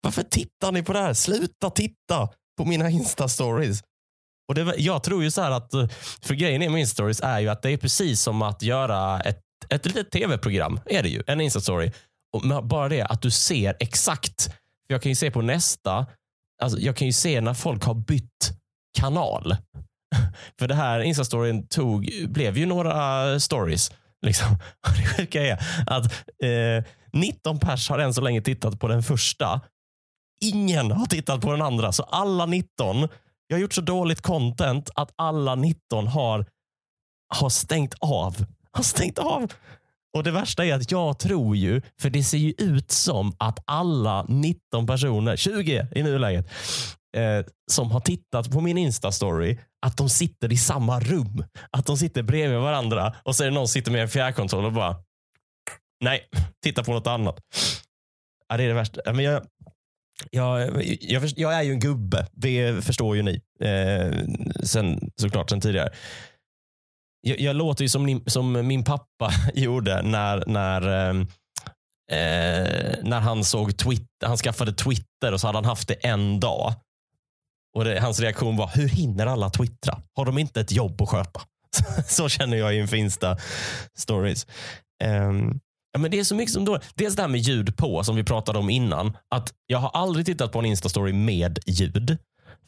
Varför 0.03 0.23
tittar 0.23 0.73
ni 0.73 0.83
på 0.83 0.93
det 0.93 0.99
här? 0.99 1.15
Sluta 1.15 1.71
titta 1.71 2.29
på 2.59 2.65
mina 2.65 2.91
Insta-stories. 2.91 3.83
Och 4.49 4.55
det, 4.55 4.75
jag 4.78 5.02
tror 5.02 5.23
ju 5.23 5.31
så 5.31 5.43
här 5.43 5.50
att, 5.50 5.75
eh, 5.75 5.88
för 6.23 6.35
grejen 6.35 6.73
med 6.73 6.81
Insta-stories 6.81 7.25
är 7.25 7.40
ju 7.40 7.49
att 7.49 7.62
det 7.62 7.71
är 7.71 7.76
precis 7.76 8.23
som 8.23 8.43
att 8.43 8.62
göra 8.62 9.21
ett, 9.21 9.40
ett 9.69 9.87
litet 9.87 10.11
tv-program. 10.11 10.81
Är 10.87 11.02
det 11.02 11.09
ju. 11.09 11.23
En 11.26 11.40
Insta-story. 11.40 11.93
Och 12.33 12.64
bara 12.64 12.88
det 12.88 13.02
att 13.02 13.23
du 13.23 13.31
ser 13.31 13.76
exakt. 13.81 14.50
Jag 14.87 15.02
kan 15.02 15.11
ju 15.11 15.17
se 15.17 15.31
på 15.31 15.43
nästa. 15.43 16.07
Alltså 16.62 16.78
jag 16.78 16.97
kan 16.97 17.07
ju 17.07 17.12
se 17.12 17.40
när 17.40 17.55
folk 17.55 17.85
har 17.85 17.95
bytt 17.95 18.52
kanal. 18.99 19.57
För 20.59 20.69
det 20.69 20.75
här 20.75 21.00
Insta-storyn 21.00 21.67
tog, 21.69 22.11
blev 22.28 22.59
ju 22.59 22.67
några 22.67 23.40
stories. 23.40 23.93
Liksom. 24.26 24.59
Det 24.97 25.07
sjuka 25.17 25.43
är 25.43 25.59
att 25.87 26.05
eh, 26.43 26.85
19 27.12 27.59
pers 27.59 27.88
har 27.88 27.99
än 27.99 28.14
så 28.14 28.21
länge 28.21 28.43
tittat 28.43 28.81
på 28.81 28.88
den 28.88 29.02
första. 29.02 29.61
Ingen 30.40 30.90
har 30.90 31.07
tittat 31.07 31.40
på 31.40 31.52
den 31.52 31.62
andra. 31.62 31.93
Så 31.93 32.02
alla 32.02 32.47
19, 32.47 33.09
jag 33.49 33.57
har 33.57 33.61
gjort 33.61 33.73
så 33.73 33.81
dåligt 33.81 34.21
content 34.21 34.90
att 34.95 35.12
alla 35.17 35.55
19 35.55 36.07
har, 36.07 36.47
har 37.35 37.49
stängt 37.49 37.95
av. 38.00 38.45
Har 38.71 38.83
stängt 38.83 39.19
av. 39.19 39.52
Och 40.17 40.25
Det 40.25 40.31
värsta 40.31 40.64
är 40.64 40.75
att 40.75 40.90
jag 40.90 41.19
tror 41.19 41.57
ju, 41.57 41.83
för 42.00 42.11
det 42.11 42.25
ser 42.25 42.38
ju 42.38 42.55
ut 42.59 42.90
som 42.90 43.37
att 43.38 43.59
alla 43.64 44.23
19 44.28 44.87
personer, 44.87 45.37
20 45.37 45.88
i 45.95 46.02
nuläget, 46.02 46.47
eh, 47.17 47.47
som 47.71 47.90
har 47.90 48.00
tittat 48.00 48.50
på 48.50 48.61
min 48.61 48.78
Insta-story, 48.78 49.59
att 49.87 49.97
de 49.97 50.09
sitter 50.09 50.52
i 50.52 50.57
samma 50.57 51.00
rum. 51.00 51.45
Att 51.71 51.87
de 51.87 51.97
sitter 51.97 52.23
bredvid 52.23 52.59
varandra 52.59 53.14
och 53.23 53.37
så 53.37 53.43
är 53.43 53.49
det 53.49 53.55
någon 53.55 53.69
som 53.69 53.73
sitter 53.73 53.93
med 53.93 54.02
en 54.02 54.09
fjärrkontroll 54.09 54.64
och 54.64 54.73
bara, 54.73 54.97
nej, 56.05 56.28
titta 56.62 56.85
på 56.85 56.93
något 56.93 57.07
annat. 57.07 57.40
Ja, 58.49 58.57
det 58.57 58.64
är 58.64 58.69
det 58.69 58.75
värsta. 58.75 59.12
Men 59.12 59.25
jag, 59.25 59.43
jag, 60.30 60.82
jag, 61.00 61.22
jag 61.37 61.54
är 61.54 61.62
ju 61.62 61.72
en 61.72 61.80
gubbe, 61.80 62.26
det 62.32 62.84
förstår 62.84 63.16
ju 63.16 63.22
ni. 63.22 63.40
Eh, 63.60 64.12
sen, 64.62 65.10
såklart 65.16 65.50
sen 65.50 65.60
tidigare. 65.60 65.88
Jag, 67.20 67.40
jag 67.40 67.56
låter 67.56 67.84
ju 67.84 67.88
som, 67.88 68.22
som 68.26 68.66
min 68.66 68.84
pappa 68.84 69.32
gjorde 69.54 70.02
när, 70.02 70.44
när 70.46 70.82
eh, 70.82 71.20
eh, 72.10 72.94
när 73.02 73.20
han 73.20 73.44
såg 73.44 73.78
Twitter, 73.78 74.26
han 74.26 74.37
skaffade 74.37 74.72
Twitter 74.72 75.32
och 75.32 75.40
så 75.40 75.46
hade 75.46 75.58
han 75.58 75.64
haft 75.64 75.88
det 75.88 75.94
en 75.94 76.40
dag. 76.40 76.75
Och 77.76 77.84
det, 77.84 78.00
Hans 78.00 78.20
reaktion 78.20 78.56
var, 78.56 78.70
hur 78.75 78.88
hinner 78.88 79.26
alla 79.26 79.50
twittra? 79.50 80.02
Har 80.16 80.25
de 80.25 80.38
inte 80.38 80.60
ett 80.60 80.72
jobb 80.72 81.02
att 81.02 81.08
sköta? 81.08 81.40
så 82.06 82.28
känner 82.28 82.56
jag 82.56 82.75
inför 82.75 82.96
Insta-stories. 82.96 84.46
Um, 85.04 85.60
ja, 85.99 86.02
men 86.02 86.11
det 86.11 86.19
är 86.19 86.25
så 86.25 86.35
mycket 86.35 86.52
som 86.52 86.64
då, 86.64 86.78
dels 86.95 87.17
det 87.17 87.23
här 87.23 87.28
med 87.28 87.40
ljud 87.40 87.76
på 87.76 88.05
som 88.05 88.17
vi 88.17 88.25
pratade 88.25 88.59
om 88.59 88.71
innan. 88.71 89.17
Att 89.35 89.52
Jag 89.67 89.78
har 89.78 89.90
aldrig 89.90 90.26
tittat 90.26 90.52
på 90.52 90.59
en 90.59 90.67
Insta-story 90.67 91.12
med 91.12 91.59
ljud. 91.67 92.19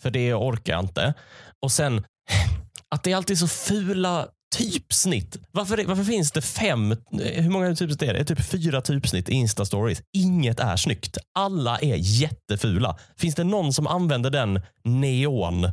För 0.03 0.11
det 0.11 0.35
orkar 0.35 0.73
jag 0.73 0.85
inte. 0.85 1.15
Och 1.63 1.73
sen 1.73 2.05
att 2.95 3.03
det 3.03 3.13
är 3.13 3.17
alltid 3.17 3.39
så 3.39 3.49
fula 3.49 4.29
typsnitt. 4.57 5.37
Varför, 5.53 5.85
varför 5.85 6.05
finns 6.05 6.33
det 6.33 6.43
fem, 6.43 6.97
hur 7.13 7.51
många 7.51 7.75
typsnitt 7.75 8.03
är 8.03 8.07
det? 8.07 8.13
Det 8.13 8.21
är 8.21 8.37
typ 8.37 8.47
fyra 8.47 8.81
typsnitt 8.81 9.29
i 9.29 9.33
Insta-stories. 9.33 10.03
Inget 10.17 10.61
är 10.61 10.77
snyggt. 10.77 11.19
Alla 11.39 11.79
är 11.79 11.97
jättefula. 11.97 12.97
Finns 13.17 13.35
det 13.35 13.45
någon 13.45 13.73
som 13.73 13.87
använder 13.87 14.31
den 14.31 14.61
neon? 14.85 15.73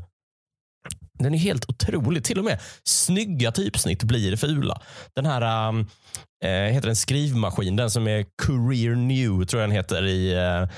Den 1.20 1.34
är 1.34 1.38
helt 1.38 1.70
otrolig. 1.70 2.24
Till 2.24 2.40
och 2.40 2.46
med 2.46 2.60
snygga 2.84 3.52
typsnitt 3.52 4.04
blir 4.04 4.36
fula. 4.36 4.82
Den 5.16 5.26
här 5.26 5.70
um, 5.70 5.88
eh, 6.44 6.50
heter 6.50 6.90
en 6.90 6.96
skrivmaskin. 6.96 7.76
Den 7.76 7.92
som 7.92 8.08
är 8.08 8.26
Career 8.46 8.96
New 8.96 9.46
tror 9.46 9.62
jag 9.62 9.70
den 9.70 9.76
heter 9.76 10.04
i 10.06 10.34
äh, 10.34 10.70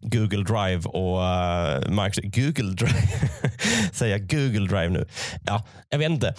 Google 0.00 0.44
Drive 0.44 0.88
och 0.88 1.24
eh, 1.24 1.78
uh, 1.78 1.90
Microsoft. 1.90 2.36
Google 2.36 2.74
Drive. 2.74 3.28
Säger 3.92 4.18
jag 4.18 4.28
Google 4.30 4.68
Drive 4.68 4.88
nu? 4.88 5.06
Ja, 5.44 5.64
jag 5.88 5.98
vet 5.98 6.10
inte. 6.10 6.34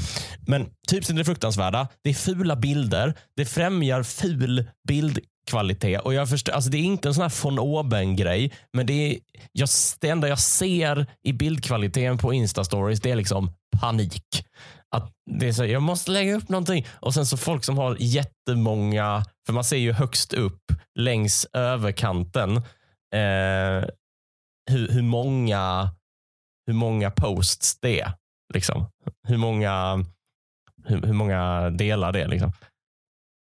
Men 0.47 0.69
typsnitt 0.87 1.19
är 1.19 1.23
fruktansvärda. 1.23 1.87
Det 2.03 2.09
är 2.09 2.13
fula 2.13 2.55
bilder. 2.55 3.13
Det 3.35 3.45
främjar 3.45 4.03
ful 4.03 4.69
bild 4.87 5.19
kvalitet. 5.47 5.99
Och 5.99 6.13
jag 6.13 6.29
förstår, 6.29 6.53
alltså 6.53 6.69
det 6.69 6.77
är 6.77 6.83
inte 6.83 7.07
en 7.07 7.13
sån 7.13 7.21
här 7.21 7.43
von 7.43 7.59
oben 7.59 8.15
grej, 8.15 8.53
men 8.73 8.85
det, 8.85 8.93
är, 8.93 9.19
jag, 9.51 9.69
det 9.99 10.09
enda 10.09 10.27
jag 10.27 10.39
ser 10.39 11.05
i 11.23 11.33
bildkvaliteten 11.33 12.17
på 12.17 12.33
Insta-stories 12.33 12.99
det 13.03 13.11
är 13.11 13.15
liksom 13.15 13.51
panik. 13.79 14.45
Att 14.95 15.11
det 15.39 15.47
är 15.47 15.53
så, 15.53 15.65
jag 15.65 15.81
måste 15.81 16.11
lägga 16.11 16.35
upp 16.35 16.49
någonting. 16.49 16.85
Och 16.89 17.13
sen 17.13 17.25
så 17.25 17.37
folk 17.37 17.63
som 17.63 17.77
har 17.77 17.97
jättemånga, 17.99 19.25
för 19.45 19.53
man 19.53 19.63
ser 19.63 19.77
ju 19.77 19.91
högst 19.91 20.33
upp 20.33 20.61
längs 20.99 21.47
överkanten 21.53 22.57
eh, 23.13 23.89
hur, 24.69 24.87
hur, 24.89 25.01
många, 25.01 25.89
hur 26.67 26.73
många 26.73 27.11
posts 27.11 27.79
det 27.79 28.01
är. 28.01 28.11
Liksom. 28.53 28.85
Hur, 29.27 29.37
många, 29.37 30.05
hur, 30.85 31.01
hur 31.01 31.13
många 31.13 31.69
delar 31.69 32.11
det 32.11 32.21
är. 32.21 32.27
Liksom. 32.27 32.51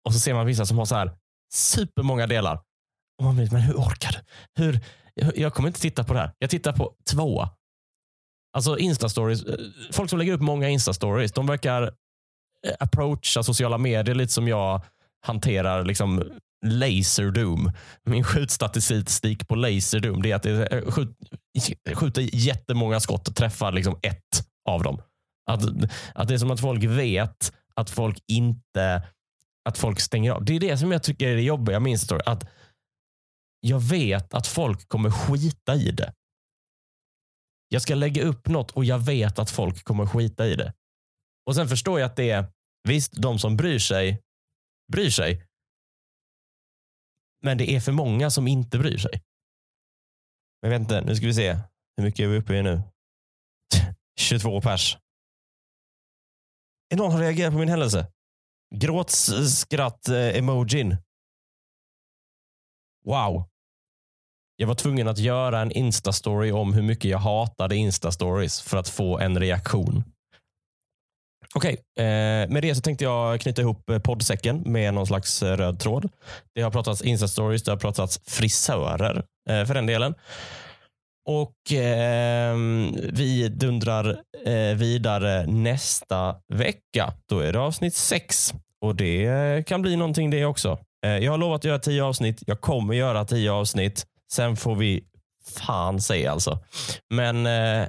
Och 0.05 0.13
så 0.13 0.19
ser 0.19 0.33
man 0.33 0.45
vissa 0.45 0.65
som 0.65 0.77
har 0.77 0.85
så 0.85 0.95
här 0.95 1.11
supermånga 1.55 2.27
delar. 2.27 2.59
Och 3.17 3.23
man 3.23 3.35
blir, 3.35 3.51
men 3.51 3.61
hur 3.61 3.73
orkar 3.73 4.11
du? 4.11 4.19
Hur, 4.63 4.79
jag 5.35 5.53
kommer 5.53 5.69
inte 5.69 5.81
titta 5.81 6.03
på 6.03 6.13
det 6.13 6.19
här. 6.19 6.31
Jag 6.39 6.49
tittar 6.49 6.73
på 6.73 6.93
två 7.11 7.47
Alltså 8.55 8.77
Insta-stories, 8.77 9.49
eh, 9.49 9.65
folk 9.91 10.09
som 10.09 10.19
lägger 10.19 10.33
upp 10.33 10.41
många 10.41 10.69
Insta-stories, 10.69 11.31
de 11.35 11.47
verkar 11.47 11.83
eh, 12.67 12.73
approacha 12.79 13.43
sociala 13.43 13.77
medier 13.77 14.15
lite 14.15 14.33
som 14.33 14.47
jag 14.47 14.81
hanterar 15.25 15.85
liksom 15.85 16.23
Laserdoom. 16.65 17.71
Min 18.05 18.23
skjutstatistik 18.23 19.47
på 19.47 19.55
Laserdoom 19.55 20.21
det 20.21 20.31
är 20.31 20.35
att 20.35 20.43
det 20.43 20.67
eh, 20.67 20.91
skjut, 20.91 21.09
skjuter 21.93 22.35
jättemånga 22.35 22.99
skott 22.99 23.27
och 23.27 23.35
träffar 23.35 23.71
liksom 23.71 23.99
ett 24.01 24.47
av 24.69 24.83
dem. 24.83 25.01
Att, 25.51 25.61
att 26.15 26.27
det 26.27 26.33
är 26.33 26.37
som 26.37 26.51
att 26.51 26.59
folk 26.59 26.83
vet 26.83 27.53
att 27.75 27.89
folk 27.89 28.19
inte 28.27 29.01
att 29.69 29.78
folk 29.78 29.99
stänger 29.99 30.32
av. 30.32 30.45
Det 30.45 30.56
är 30.56 30.60
det 30.60 30.78
som 30.78 30.91
jag 30.91 31.04
tycker 31.04 31.28
är 31.28 31.36
det 31.36 31.41
jobbiga 31.41 31.80
med 31.80 31.91
Insta 31.91 32.19
Att 32.25 32.49
jag 33.60 33.80
vet 33.80 34.34
att 34.34 34.47
folk 34.47 34.88
kommer 34.88 35.12
skita 35.12 35.75
i 35.75 35.91
det. 35.91 36.13
Jag 37.69 37.82
ska 37.82 37.95
lägga 37.95 38.23
upp 38.23 38.47
något 38.47 38.71
och 38.71 38.86
jag 38.86 38.99
vet 38.99 39.39
att 39.39 39.51
folk 39.51 39.84
kommer 39.84 40.06
skita 40.06 40.47
i 40.47 40.56
det. 40.56 40.73
Och 41.45 41.56
sen 41.56 41.67
förstår 41.67 41.99
jag 41.99 42.10
att 42.10 42.15
det 42.15 42.30
är, 42.30 42.45
visst, 42.88 43.12
de 43.13 43.39
som 43.39 43.58
bryr 43.58 43.80
sig, 43.80 44.21
bryr 44.91 45.10
sig. 45.10 45.45
Men 47.43 47.58
det 47.58 47.71
är 47.71 47.80
för 47.80 47.91
många 47.91 48.30
som 48.32 48.47
inte 48.47 48.80
bryr 48.80 48.97
sig. 48.97 49.21
Men 50.62 50.71
jag 50.71 50.80
vet 50.80 50.86
inte, 50.86 51.01
nu 51.01 51.15
ska 51.15 51.25
vi 51.25 51.34
se. 51.34 51.60
Hur 51.97 52.04
mycket 52.04 52.23
är 52.23 52.28
vi 52.28 52.38
uppe 52.38 52.56
i 52.56 52.63
nu? 52.63 52.82
22 54.19 54.62
pers. 54.62 54.97
Är 56.89 56.97
någon 56.97 57.12
har 57.12 57.19
reagerat 57.19 57.54
på 57.54 57.60
min 57.60 57.69
händelse? 57.69 58.14
Gråtskratt-emojin. 58.75 60.97
Wow. 63.06 63.43
Jag 64.56 64.67
var 64.67 64.75
tvungen 64.75 65.08
att 65.08 65.17
göra 65.17 65.62
en 65.62 65.71
Insta-story 65.71 66.51
om 66.51 66.73
hur 66.73 66.82
mycket 66.82 67.12
jag 67.12 67.19
hatade 67.19 67.75
Insta-stories 67.75 68.63
för 68.63 68.78
att 68.78 68.89
få 68.89 69.19
en 69.19 69.39
reaktion. 69.39 70.04
Okej, 71.56 71.73
okay, 71.73 72.06
eh, 72.06 72.49
med 72.49 72.63
det 72.63 72.75
så 72.75 72.82
tänkte 72.82 73.04
jag 73.04 73.41
knyta 73.41 73.62
ihop 73.62 73.89
eh, 73.89 73.99
poddsäcken 73.99 74.63
med 74.65 74.93
någon 74.93 75.08
slags 75.08 75.43
eh, 75.43 75.58
röd 75.58 75.80
tråd. 75.80 76.10
Det 76.56 76.62
har 76.62 76.71
pratats 76.71 77.04
Insta-stories, 77.04 77.65
det 77.65 77.71
har 77.71 77.78
pratats 77.78 78.21
frisörer 78.25 79.23
eh, 79.49 79.65
för 79.65 79.73
den 79.73 79.86
delen. 79.86 80.15
Och 81.25 81.73
eh, 81.73 82.55
vi 83.13 83.49
dundrar 83.49 84.17
eh, 84.45 84.75
vidare 84.75 85.45
nästa 85.45 86.35
vecka. 86.53 87.13
Då 87.29 87.39
är 87.39 87.53
det 87.53 87.59
avsnitt 87.59 87.95
sex 87.95 88.53
och 88.81 88.95
det 88.95 89.67
kan 89.67 89.81
bli 89.81 89.95
någonting 89.95 90.29
det 90.29 90.45
också. 90.45 90.79
Eh, 91.05 91.17
jag 91.17 91.31
har 91.31 91.38
lovat 91.38 91.59
att 91.59 91.63
göra 91.63 91.79
tio 91.79 92.03
avsnitt. 92.03 92.43
Jag 92.47 92.61
kommer 92.61 92.93
göra 92.93 93.25
tio 93.25 93.51
avsnitt. 93.51 94.05
Sen 94.31 94.55
får 94.55 94.75
vi 94.75 95.03
fan 95.57 96.01
se 96.01 96.27
alltså. 96.27 96.59
Men 97.13 97.45
eh, 97.45 97.88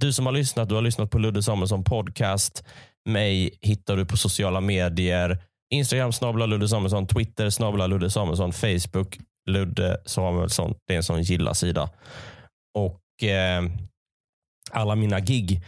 du 0.00 0.12
som 0.12 0.26
har 0.26 0.32
lyssnat, 0.32 0.68
du 0.68 0.74
har 0.74 0.82
lyssnat 0.82 1.10
på 1.10 1.18
Ludde 1.18 1.42
Samuelsson 1.42 1.84
podcast. 1.84 2.64
Mig 3.08 3.58
hittar 3.60 3.96
du 3.96 4.04
på 4.04 4.16
sociala 4.16 4.60
medier. 4.60 5.38
Instagram 5.70 6.12
snabla 6.12 6.46
Ludde 6.46 6.68
Samuelsson, 6.68 7.06
Twitter 7.06 7.50
snabla 7.50 7.86
Ludde 7.86 8.10
Samuelsson, 8.10 8.52
Facebook 8.52 9.18
Ludde 9.50 10.00
Samuelsson. 10.04 10.74
Det 10.86 10.92
är 10.92 10.96
en 10.96 11.02
sån 11.02 11.22
gilla-sida. 11.22 11.90
Och 12.76 13.22
eh, 13.22 13.62
alla 14.70 14.94
mina 14.94 15.20
gig 15.20 15.60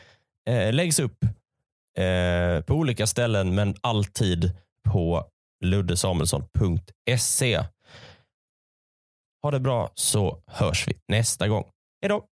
eh, 0.49 0.73
läggs 0.73 0.99
upp 0.99 1.25
eh, 1.99 2.61
på 2.61 2.75
olika 2.75 3.07
ställen, 3.07 3.55
men 3.55 3.75
alltid 3.81 4.53
på 4.83 5.25
luddesamuelsson.se. 5.65 7.65
Ha 9.43 9.51
det 9.51 9.61
bra 9.61 9.91
så 9.95 10.39
hörs 10.47 10.89
vi 10.89 10.93
nästa 11.09 11.49
gång. 11.49 11.65
Hej 12.03 12.09
då! 12.09 12.25